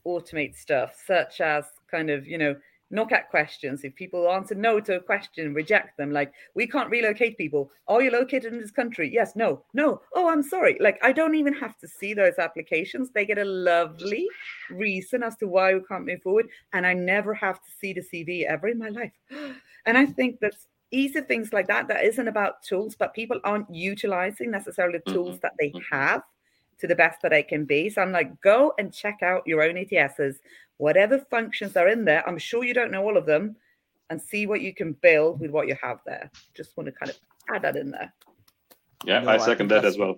[0.06, 2.56] automate stuff, such as kind of, you know,
[2.94, 3.84] knockout questions.
[3.84, 6.12] If people answer no to a question, reject them.
[6.12, 7.70] Like, we can't relocate people.
[7.88, 9.10] Are you located in this country?
[9.12, 10.00] Yes, no, no.
[10.14, 10.78] Oh, I'm sorry.
[10.80, 13.10] Like, I don't even have to see those applications.
[13.10, 14.28] They get a lovely
[14.70, 16.48] reason as to why we can't move forward.
[16.72, 19.12] And I never have to see the CV ever in my life.
[19.86, 23.68] And I think that's easy things like that that isn't about tools but people aren't
[23.74, 25.82] utilizing necessarily the tools Mhm, that they mhm.
[25.90, 26.22] have
[26.78, 29.62] to the best that they can be so i'm like go and check out your
[29.62, 30.40] own ats's
[30.78, 33.54] whatever functions are in there i'm sure you don't know all of them
[34.10, 37.10] and see what you can build with what you have there just want to kind
[37.10, 37.18] of
[37.54, 38.12] add that in there
[39.04, 40.16] Yeah, No, I I second think that as well.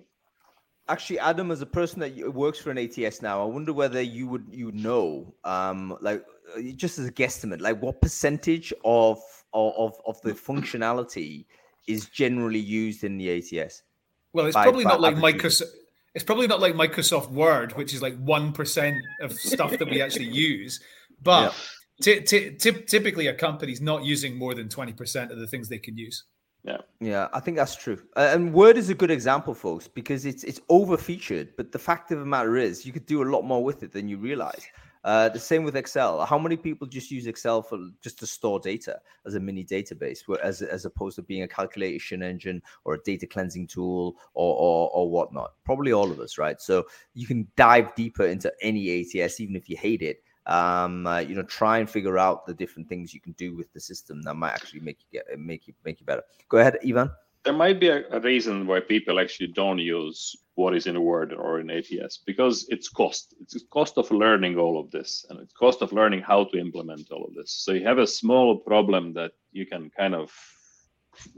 [0.89, 4.25] Actually, Adam, as a person that works for an ATS now, I wonder whether you
[4.29, 6.23] would you know, um, like
[6.55, 9.19] uh, just as a guesstimate, like what percentage of
[9.53, 11.43] of of- of the functionality
[11.87, 13.83] is generally used in the ATS?
[14.31, 15.35] Well, it's by- probably by not like average.
[15.43, 15.73] Microsoft.
[16.17, 20.01] It's probably not like Microsoft Word, which is like one percent of stuff that we
[20.01, 20.79] actually use.
[21.21, 21.53] But
[22.01, 25.69] ty- ty- ty- typically, a company's not using more than twenty percent of the things
[25.69, 26.23] they can use.
[26.63, 28.01] Yeah, Yeah, I think that's true.
[28.15, 31.49] Uh, and Word is a good example, folks, because it's it's over featured.
[31.55, 33.93] But the fact of the matter is, you could do a lot more with it
[33.93, 34.65] than you realize.
[35.07, 36.25] Uh, the same with Excel.
[36.25, 40.19] How many people just use Excel for just to store data as a mini database,
[40.43, 44.89] as as opposed to being a calculation engine or a data cleansing tool or, or
[44.93, 45.53] or whatnot?
[45.63, 46.59] Probably all of us, right?
[46.59, 50.23] So you can dive deeper into any ATS, even if you hate it.
[50.45, 53.71] Um, uh, you know, try and figure out the different things you can do with
[53.71, 56.23] the system that might actually make you get make you make you better.
[56.49, 57.11] Go ahead, Ivan.
[57.45, 61.01] There might be a, a reason why people actually don't use what is in a
[61.01, 63.35] Word or in ATS because it's cost.
[63.39, 67.11] It's cost of learning all of this and it's cost of learning how to implement
[67.11, 67.51] all of this.
[67.51, 70.33] So you have a small problem that you can kind of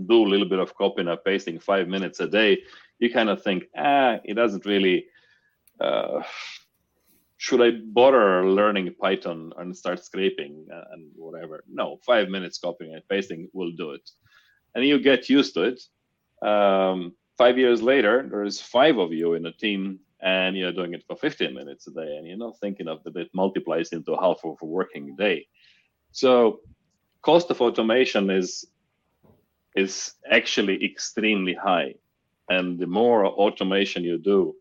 [0.08, 2.60] do a little bit of copying and pasting five minutes a day.
[3.00, 5.08] You kind of think, ah, it doesn't really.
[5.82, 6.22] Uh,
[7.36, 11.64] should I bother learning Python and start scraping and whatever?
[11.70, 14.10] No, five minutes copying and pasting will do it.
[14.76, 15.82] And you get used to it.
[16.46, 21.04] Um, five years later, there's five of you in a team and you're doing it
[21.08, 22.18] for 15 minutes a day.
[22.18, 25.48] And you're not thinking of that it multiplies into half of a working day.
[26.12, 26.60] So
[27.22, 28.66] cost of automation is
[29.76, 31.96] is actually extremely high.
[32.50, 34.56] And the more automation you do,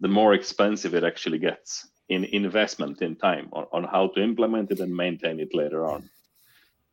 [0.00, 4.70] the more expensive it actually gets in investment in time on, on how to implement
[4.72, 6.10] it and maintain it later on.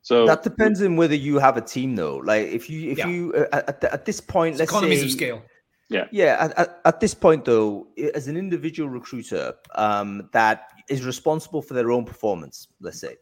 [0.03, 2.17] So that depends on whether you have a team, though.
[2.17, 3.07] Like if you if Yeah.
[3.07, 5.41] you uh, at, at this point, It's let's economies say, of scale.
[6.11, 11.61] Yeah, at, at, at this point, though, as an individual recruiter um, that is responsible
[11.61, 13.17] for their own performance, let's say,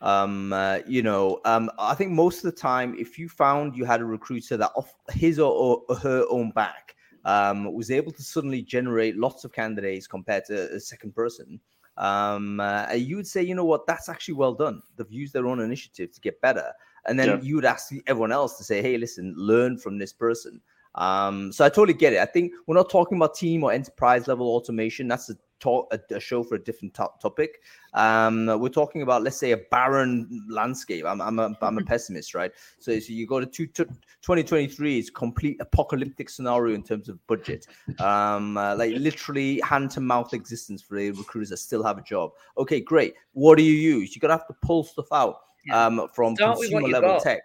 [0.00, 3.84] Um, uh, you know, um, I think most of the time, if you found you
[3.84, 6.94] had a recruiter that off his or, or her own back
[7.24, 11.58] um, was able to suddenly generate lots of candidates compared to a second person,
[11.96, 14.82] um, uh, you would say, you know what, that's actually well done.
[14.96, 16.72] They've used their own initiative to get better.
[17.06, 17.40] And then Yeah.
[17.40, 20.60] you would ask everyone else to say, hey, listen, learn from this person.
[20.94, 22.20] Um, so I totally get it.
[22.20, 25.08] I think we're not talking about team or enterprise level automation.
[25.08, 27.60] That's a talk, a, a show for a different to- topic.
[27.94, 31.04] Um, we're talking about, let's say, a barren landscape.
[31.06, 32.52] I'm, I'm, a, I'm a pessimist, right?
[32.78, 37.24] So, so you go to two, two, 2023 is complete apocalyptic scenario in terms of
[37.26, 37.66] budget.
[37.98, 42.02] Um, uh, like literally hand to mouth existence for the recruiters that still have a
[42.02, 42.32] job.
[42.58, 43.14] Okay, great.
[43.32, 44.14] What do you use?
[44.14, 45.36] You're gonna have to pull stuff out
[45.72, 47.22] um, from Start consumer level got.
[47.22, 47.42] tech.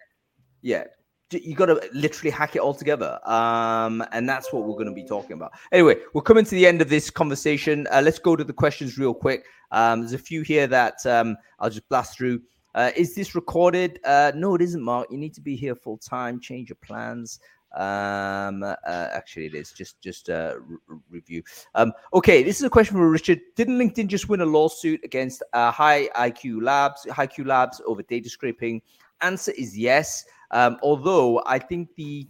[0.61, 0.83] Yeah,
[1.31, 3.19] you got to literally hack it all together.
[3.27, 5.51] Um, and that's what we're going to be talking about.
[5.71, 7.87] Anyway, we're coming to the end of this conversation.
[7.91, 9.45] Uh, let's go to the questions real quick.
[9.71, 12.41] Um, there's a few here that um, I'll just blast through.
[12.75, 13.99] Uh, is this recorded?
[14.03, 15.07] Uh, no, it isn't, Mark.
[15.11, 16.39] You need to be here full time.
[16.39, 17.39] Change your plans.
[17.75, 21.43] Um, uh, actually, it is just just uh, re- re- review.
[21.75, 23.39] Um, okay, this is a question from Richard.
[23.55, 28.29] Didn't LinkedIn just win a lawsuit against uh, High IQ Labs, HiQ Labs over data
[28.29, 28.81] scraping?
[29.21, 30.25] Answer is yes.
[30.51, 32.27] Um, although I think the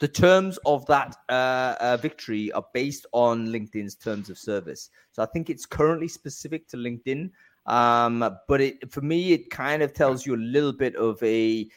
[0.00, 4.88] the terms of that uh, uh, victory are based on LinkedIn's terms of service.
[5.12, 7.30] So I think it's currently specific to LinkedIn.
[7.66, 11.68] Um, but it for me, it kind of tells you a little bit of a.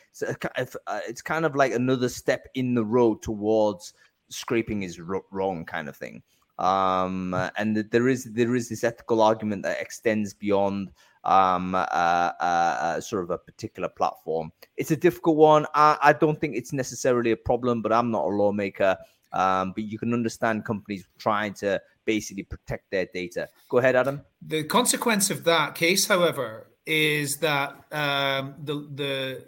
[0.57, 3.93] if, uh, It's kind of like another step in the road towards
[4.29, 6.23] scraping is ro- wrong, kind of thing.
[6.59, 10.91] Um, and there is there is this ethical argument that extends beyond
[11.23, 14.51] um, uh, uh, uh, sort of a particular platform.
[14.77, 15.65] It's a difficult one.
[15.73, 18.97] I, I don't think it's necessarily a problem, but I'm not a lawmaker.
[19.31, 23.49] Um, but you can understand companies trying to basically protect their data.
[23.67, 24.21] Go ahead, Adam.
[24.45, 29.45] The consequence of that case, however, is that um, the the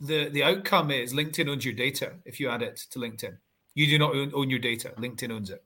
[0.00, 3.36] the the outcome is LinkedIn owns your data if you add it to LinkedIn.
[3.74, 4.92] You do not own, own your data.
[4.98, 5.62] LinkedIn owns it.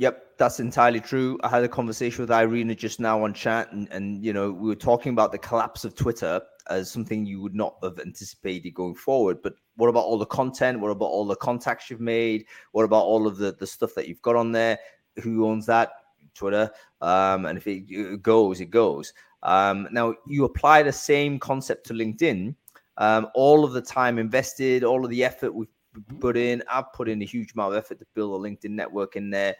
[0.00, 1.38] Yep, that's entirely true.
[1.42, 4.66] I had a conversation with Irina just now on chat, and, and you know we
[4.66, 6.40] were talking about the collapse of Twitter
[6.70, 9.42] as something you would not have anticipated going forward.
[9.42, 10.80] But what about all the content?
[10.80, 12.46] What about all the contacts you've made?
[12.72, 14.78] What about all of the the stuff that you've got on there?
[15.22, 15.90] Who owns that?
[16.32, 16.70] Twitter.
[17.02, 19.12] Um, and if it it goes, it goes.
[19.42, 22.54] Um, now you apply the same concept to LinkedIn.
[22.96, 25.68] Um, all of the time invested, all of the effort we've
[26.20, 26.62] put in.
[26.70, 29.56] I've put in a huge amount of effort to build a LinkedIn network in there.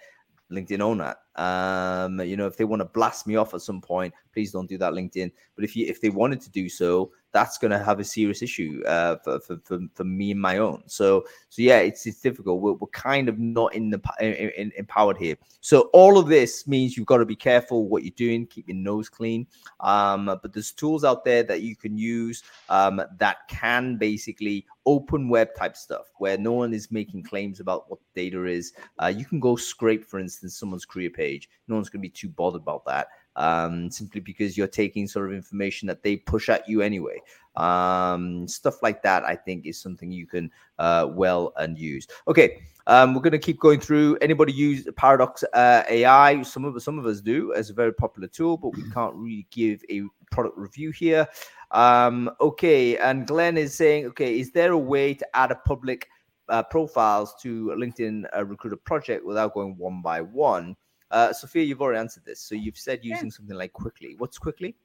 [0.52, 1.18] LinkedIn own that.
[1.40, 4.68] Um, you know, if they want to blast me off at some point, please don't
[4.68, 5.32] do that, LinkedIn.
[5.56, 8.42] But if you if they wanted to do so, that's going to have a serious
[8.42, 10.82] issue uh, for, for, for, for me and my own.
[10.86, 12.60] So so yeah, it's it's difficult.
[12.60, 15.36] We're, we're kind of not in the in, in, empowered here.
[15.60, 18.46] So all of this means you've got to be careful what you're doing.
[18.46, 19.46] Keep your nose clean.
[19.80, 25.28] Um, but there's tools out there that you can use um, that can basically open
[25.28, 28.72] web type stuff where no one is making claims about what data is.
[28.98, 31.29] Uh, you can go scrape, for instance, someone's career page.
[31.68, 35.26] No one's going to be too bothered about that um, simply because you're taking sort
[35.26, 37.20] of information that they push at you anyway.
[37.56, 42.06] Um, stuff like that, I think, is something you can uh, well and use.
[42.28, 44.18] Okay, um, we're going to keep going through.
[44.20, 46.42] Anybody use Paradox uh, AI?
[46.42, 49.46] Some of some of us do as a very popular tool, but we can't really
[49.50, 51.26] give a product review here.
[51.72, 56.08] Um, okay, and Glenn is saying, okay, is there a way to add a public
[56.48, 60.76] uh, profiles to LinkedIn uh, Recruiter project without going one by one?
[61.10, 62.40] Uh, Sofia, you've already answered this.
[62.40, 63.14] So you've said Yeah.
[63.14, 64.14] using something like Quickly.
[64.18, 64.76] What's Quickly?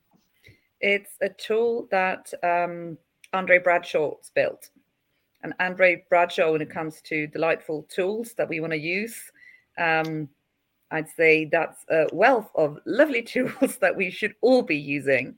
[0.81, 2.97] It's a tool that um,
[3.33, 4.69] Andre Bradshaw's built.
[5.43, 9.31] And Andre Bradshaw, when it comes to delightful tools that we want to use,
[9.77, 10.27] um,
[10.91, 15.35] I'd say that's a wealth of lovely tools that we should all be using.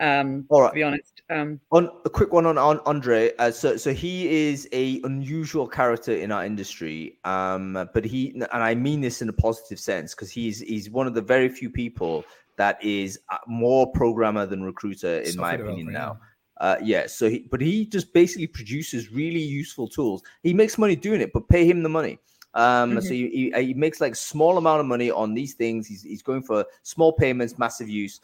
[0.00, 3.32] Um, All To be honest, um, On a quick one on, on Andre.
[3.38, 7.18] Uh, so so he is a unusual character in our industry.
[7.24, 11.06] Um, but he and I mean this in a positive sense because he's he's one
[11.06, 12.24] of the very few people
[12.56, 16.18] that is uh, more programmer than recruiter in my opinion now.
[16.58, 17.06] Uh, yeah.
[17.06, 20.22] So he, but he just basically produces really useful tools.
[20.42, 22.18] He makes money doing it, but pay him the money.
[22.54, 25.86] Um, so he, he, he makes like small amount of money on these things.
[25.86, 28.20] He's, he's going for small payments, massive use.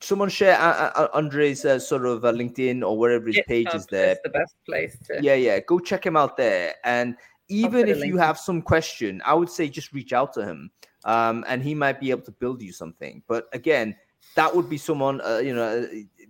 [0.00, 3.86] Someone share uh, uh, Andre's uh, sort of uh, LinkedIn or wherever his page is
[3.86, 4.16] there.
[4.24, 5.18] the best place to.
[5.22, 5.60] Yeah, yeah.
[5.60, 6.74] Go check him out there.
[6.84, 7.16] And
[7.48, 10.70] even if you have some question, I would say just reach out to him,
[11.04, 13.22] um, and he might be able to build you something.
[13.28, 13.94] But again,
[14.36, 15.86] that would be someone, uh, you know, uh,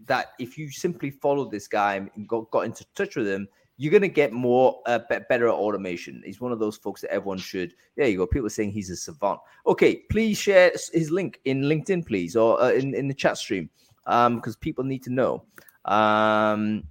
[0.07, 3.47] that if you simply follow this guy and got, got into touch with him,
[3.81, 6.23] you're gonna get more uh, be- better at automation.
[6.23, 7.73] He's one of those folks that everyone should.
[7.97, 8.27] There you go.
[8.27, 9.41] People are saying he's a savant.
[9.67, 13.71] Okay, please share his link in LinkedIn, please, or uh, in in the chat stream.
[14.05, 15.45] um, because people need to know.
[15.87, 16.85] Um,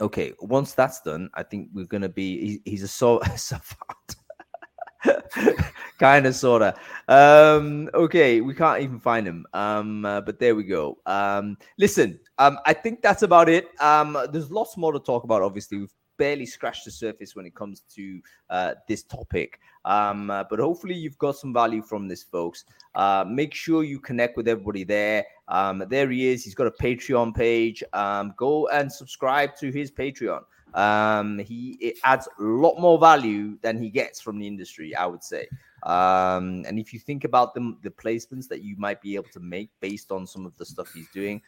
[0.00, 2.60] okay, once that's done, I think we're gonna be.
[2.64, 4.16] He, he's a so savant.
[5.98, 6.74] kind of sorta
[7.08, 12.18] um okay we can't even find him um uh, but there we go um listen
[12.38, 15.94] um i think that's about it um there's lots more to talk about obviously we've
[16.22, 19.58] barely scratched the surface when it comes to uh, this topic.
[19.84, 22.64] Um, uh, but hopefully, you've got some value from this, folks.
[22.94, 25.24] Uh, make sure you connect with everybody there.
[25.48, 26.44] Um, there he is.
[26.44, 27.82] He's got a Patreon page.
[27.92, 30.42] Um, go and subscribe to his Patreon.
[30.74, 35.06] Um, he it adds a lot more value than he gets from the industry, I
[35.06, 35.48] would say.
[35.82, 39.40] Um, and if you think about the, the placements that you might be able to
[39.40, 41.42] make based on some of the stuff he's doing,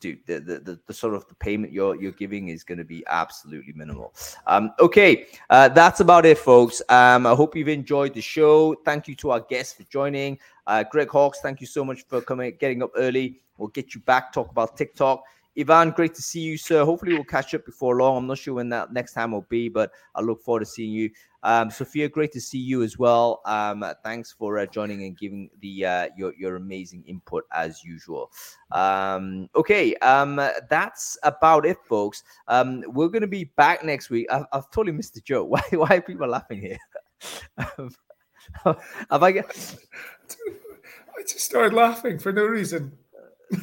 [0.00, 2.84] dude, the, the, the, the, sort of the payment you're you're giving is going to
[2.84, 4.14] be absolutely minimal.
[4.46, 6.80] Um, okay, uh, that's about it, folks.
[6.88, 8.74] Um, I hope you've enjoyed the show.
[8.84, 10.38] Thank you to our guests for joining.
[10.66, 13.40] Uh, Greg Hawkes, thank you so much for coming, getting up early.
[13.58, 14.32] We'll get you back.
[14.32, 15.22] Talk about TikTok.
[15.58, 16.84] Ivan, great to see you, sir.
[16.84, 18.18] Hopefully, we'll catch up before long.
[18.18, 20.92] I'm not sure when that next time will be, but I look forward to seeing
[20.92, 21.10] you.
[21.42, 23.40] Um, Sofia, great to see you as well.
[23.46, 28.30] Um, thanks for uh, joining and giving the uh, your your amazing input as usual.
[28.72, 30.36] Um, okay, um,
[30.68, 32.22] that's about it, folks.
[32.48, 34.26] Um, we're gonna be back next week.
[34.30, 35.48] I've, I've totally missed the joke.
[35.50, 36.78] Why why are people laughing here?
[38.64, 39.46] Have I get?
[41.18, 42.92] I just started laughing for no reason.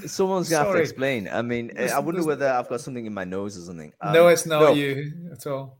[0.05, 1.27] Someone's gonna have to explain.
[1.27, 3.91] I mean, I wonder whether I've got something in my nose or something.
[4.01, 4.73] Um, no, it's not no.
[4.73, 5.79] you at all.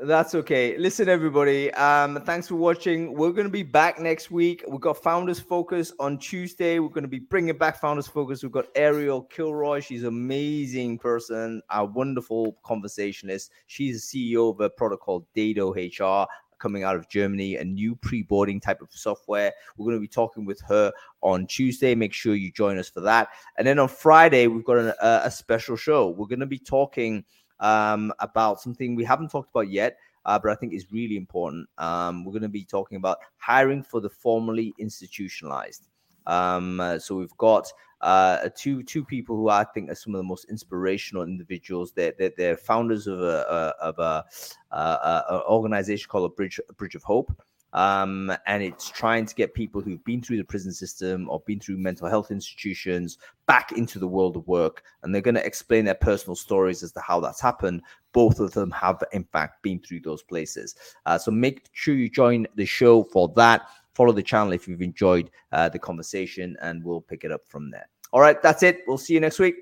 [0.00, 0.78] That's okay.
[0.78, 1.74] Listen, everybody.
[1.74, 3.14] Um, thanks for watching.
[3.14, 4.62] We're going to be back next week.
[4.68, 6.78] We've got Founders Focus on Tuesday.
[6.78, 8.44] We're going to be bringing back Founders Focus.
[8.44, 9.80] We've got Ariel Kilroy.
[9.80, 13.50] She's an amazing person, a wonderful conversationalist.
[13.66, 16.28] She's a CEO of a product called Dado HR
[16.58, 19.52] coming out of Germany, a new pre-boarding type of software.
[19.76, 20.92] We're going to be talking with her
[21.22, 21.94] on Tuesday.
[21.94, 23.28] Make sure you join us for that.
[23.56, 26.08] And then on Friday, we've got an, a, a, special show.
[26.08, 27.24] We're going to be talking
[27.60, 29.98] um, about something we haven't talked about yet.
[30.24, 31.68] Uh, but I think is really important.
[31.78, 35.86] Um, we're going to be talking about hiring for the formally institutionalized.
[36.26, 40.18] Um, uh, so we've got uh, two two people who I think are some of
[40.18, 41.92] the most inspirational individuals.
[41.92, 44.24] They're they're, they're founders of a, of a,
[44.70, 47.32] a, a, organization called a Bridge a Bridge of Hope.
[47.74, 51.60] Um, and it's trying to get people who've been through the prison system or been
[51.60, 54.84] through mental health institutions back into the world of work.
[55.02, 57.82] And they're going to explain their personal stories as to how that's happened.
[58.12, 60.76] Both of them have, in fact, been through those places.
[61.04, 63.68] Uh, so make sure you join the show for that
[63.98, 67.70] follow the channel if you've enjoyed uh, the conversation, and we'll pick it up from
[67.70, 67.88] there.
[68.12, 68.84] All right, that's it.
[68.86, 69.56] We'll see you next week.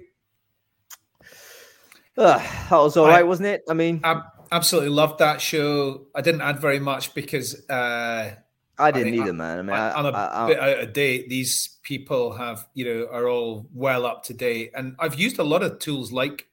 [2.19, 2.39] Uh,
[2.71, 3.63] that was all I, right, wasn't it?
[3.69, 4.23] I mean, I
[4.53, 6.07] absolutely loved that show.
[6.15, 8.35] I didn't add very much because uh,
[8.79, 9.59] I didn't I either, man.
[9.59, 11.31] I mean, I, am a I, bit out of date.
[11.31, 15.45] These people have, you know, are all well up to date, and I've used a
[15.45, 16.47] lot of tools like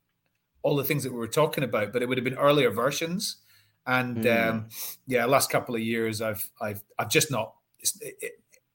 [0.61, 3.38] all the things that we were talking about, but it would have been earlier versions.
[3.86, 4.49] And mm.
[4.49, 4.69] um,
[5.05, 7.53] yeah, last couple of years, I've I've I've just not
[8.01, 8.31] it,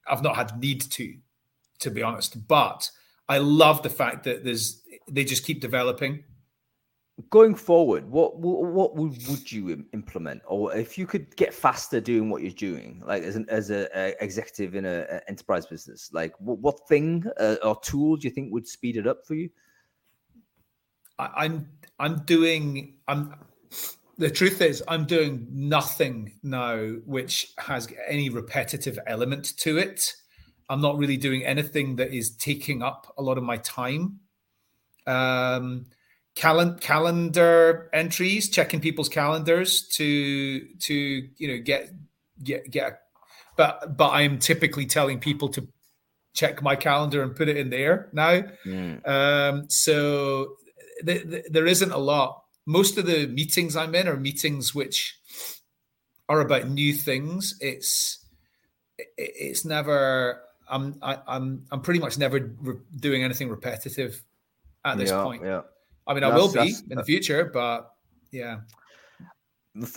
[0.06, 1.14] I've not had need to,
[1.80, 2.46] to be honest.
[2.48, 2.90] But
[3.28, 6.24] I love the fact that there's they just keep developing.
[7.30, 12.30] Going forward, what what would, would you implement, or if you could get faster doing
[12.30, 16.10] what you're doing, like as an as a, a executive in a, a, enterprise business,
[16.12, 19.34] like what, what thing uh, or tool do you think would speed it up for
[19.34, 19.50] you?
[21.18, 23.34] I, I'm I'm doing I'm
[24.18, 30.14] the truth is i'm doing nothing now which has any repetitive element to it.
[30.70, 34.20] I'm not really doing anything that is taking up a lot of my time.
[35.06, 35.86] Um
[36.38, 41.90] cal- calendar entries checking people's calendars to to you know get
[42.42, 43.00] get get
[43.56, 45.66] but but i'm typically telling people to
[46.34, 48.42] check my calendar and put it in there now.
[48.64, 49.08] Mm.
[49.08, 50.54] um so
[51.04, 55.18] th- th- there isn't a lot most of the meetings I'm in are meetings which
[56.28, 57.56] are about new things.
[57.60, 58.26] It's
[59.16, 64.22] it's never I'm I, am i I'm pretty much never re- doing anything repetitive
[64.84, 65.42] at this yeah, point.
[65.42, 65.62] Yeah.
[66.06, 67.90] I mean, that's, I will be in the future, but
[68.32, 68.58] yeah.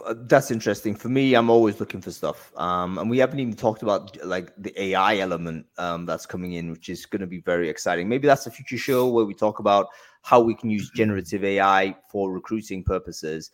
[0.05, 0.95] Uh, that's interesting.
[0.95, 2.53] For me, I'm always looking for stuff.
[2.55, 6.71] Um, and we haven't even talked about like the AI element um, that's coming in,
[6.71, 8.07] which is going to be very exciting.
[8.07, 9.87] Maybe that's a future show where we talk about
[10.21, 13.51] how we can use generative AI for recruiting purposes,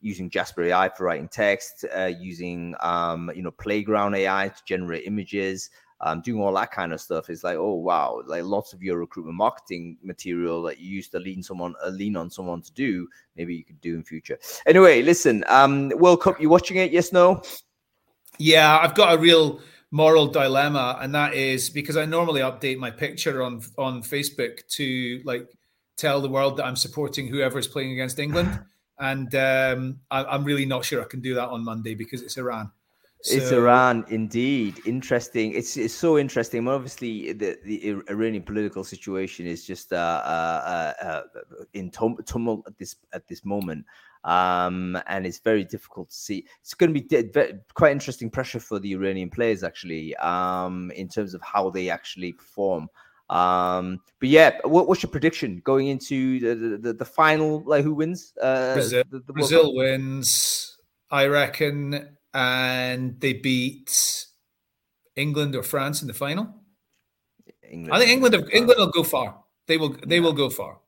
[0.00, 5.06] using Jasper AI for writing text, uh, using um, you know Playground AI to generate
[5.06, 7.30] images, um, doing all that kind of stuff.
[7.30, 11.18] It's like, oh wow, like lots of your recruitment marketing material that you used to
[11.18, 14.38] lean someone uh, lean on someone to do, maybe you could do in future.
[14.66, 16.92] Anyway, listen, um, World Cup, you watching it?
[16.92, 17.42] Yes, no?
[18.38, 19.60] Yeah, I've got a real
[19.90, 25.20] moral dilemma, and that is because I normally update my picture on on Facebook to
[25.24, 25.48] like
[25.98, 28.60] tell the world that I'm supporting whoever is playing against England,
[28.98, 32.38] and um, I, am really not sure I can do that on Monday because it's
[32.38, 32.70] Iran.
[33.22, 34.80] So, it's Iran, indeed.
[34.86, 35.52] Interesting.
[35.52, 36.66] It's it's so interesting.
[36.68, 41.22] Obviously, the, the Iranian political situation is just uh, uh, uh, uh
[41.74, 43.84] in tumult at this at this moment
[44.24, 46.44] um, and it's very difficult to see.
[46.60, 51.34] It's going to be quite interesting pressure for the Iranian players actually, um, in terms
[51.34, 52.88] of how they actually perform.
[53.30, 57.62] Um, but yeah, what, what's your prediction going into the the, the final?
[57.64, 58.32] Like who wins?
[58.40, 60.78] Uh, Brazil, the, the Brazil wins,
[61.10, 64.26] I reckon, and they beat
[65.16, 66.54] England or France in the final.
[67.70, 68.48] England, I think England.
[68.52, 69.36] England will go far.
[69.66, 69.94] They will.
[70.06, 70.22] They yeah.
[70.22, 70.78] will go far.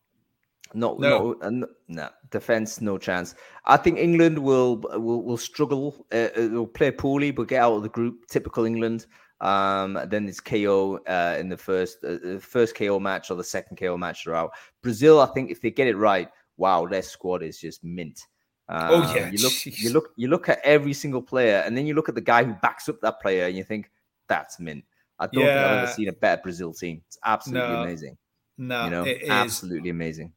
[0.72, 3.34] No, no, no, no, no, defense, no chance.
[3.66, 6.06] I think England will will will struggle.
[6.12, 8.26] Uh, uh, will play poorly, but get out of the group.
[8.28, 9.06] Typical England.
[9.40, 13.78] Um, then it's KO uh, in the first uh, first KO match or the second
[13.78, 14.52] KO match they're out.
[14.82, 18.26] Brazil, I think, if they get it right, wow, their squad is just mint.
[18.68, 19.82] Um, oh yeah, you look, geez.
[19.82, 22.44] you look, you look at every single player, and then you look at the guy
[22.44, 23.90] who backs up that player, and you think
[24.28, 24.84] that's mint.
[25.18, 25.54] I don't yeah.
[25.54, 27.02] think I've ever seen a better Brazil team.
[27.06, 27.82] It's absolutely no.
[27.82, 28.18] amazing.
[28.58, 30.32] No, you know, absolutely amazing.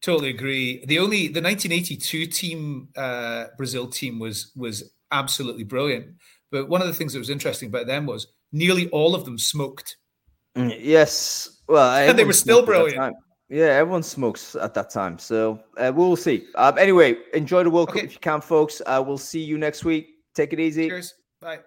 [0.00, 0.84] Totally agree.
[0.86, 6.06] The only the 1982 team uh, Brazil team was was absolutely brilliant.
[6.52, 9.38] But one of the things that was interesting about them was nearly all of them
[9.38, 9.96] smoked.
[10.54, 13.16] Mm, yes, well, and they were still brilliant.
[13.48, 16.46] Yeah, everyone smokes at that time, so uh, we'll see.
[16.54, 18.00] Um, anyway, enjoy the World okay.
[18.00, 18.80] Cup if you can, folks.
[18.86, 20.08] Uh, we'll see you next week.
[20.34, 20.88] Take it easy.
[20.88, 21.14] Cheers.
[21.40, 21.58] Bye.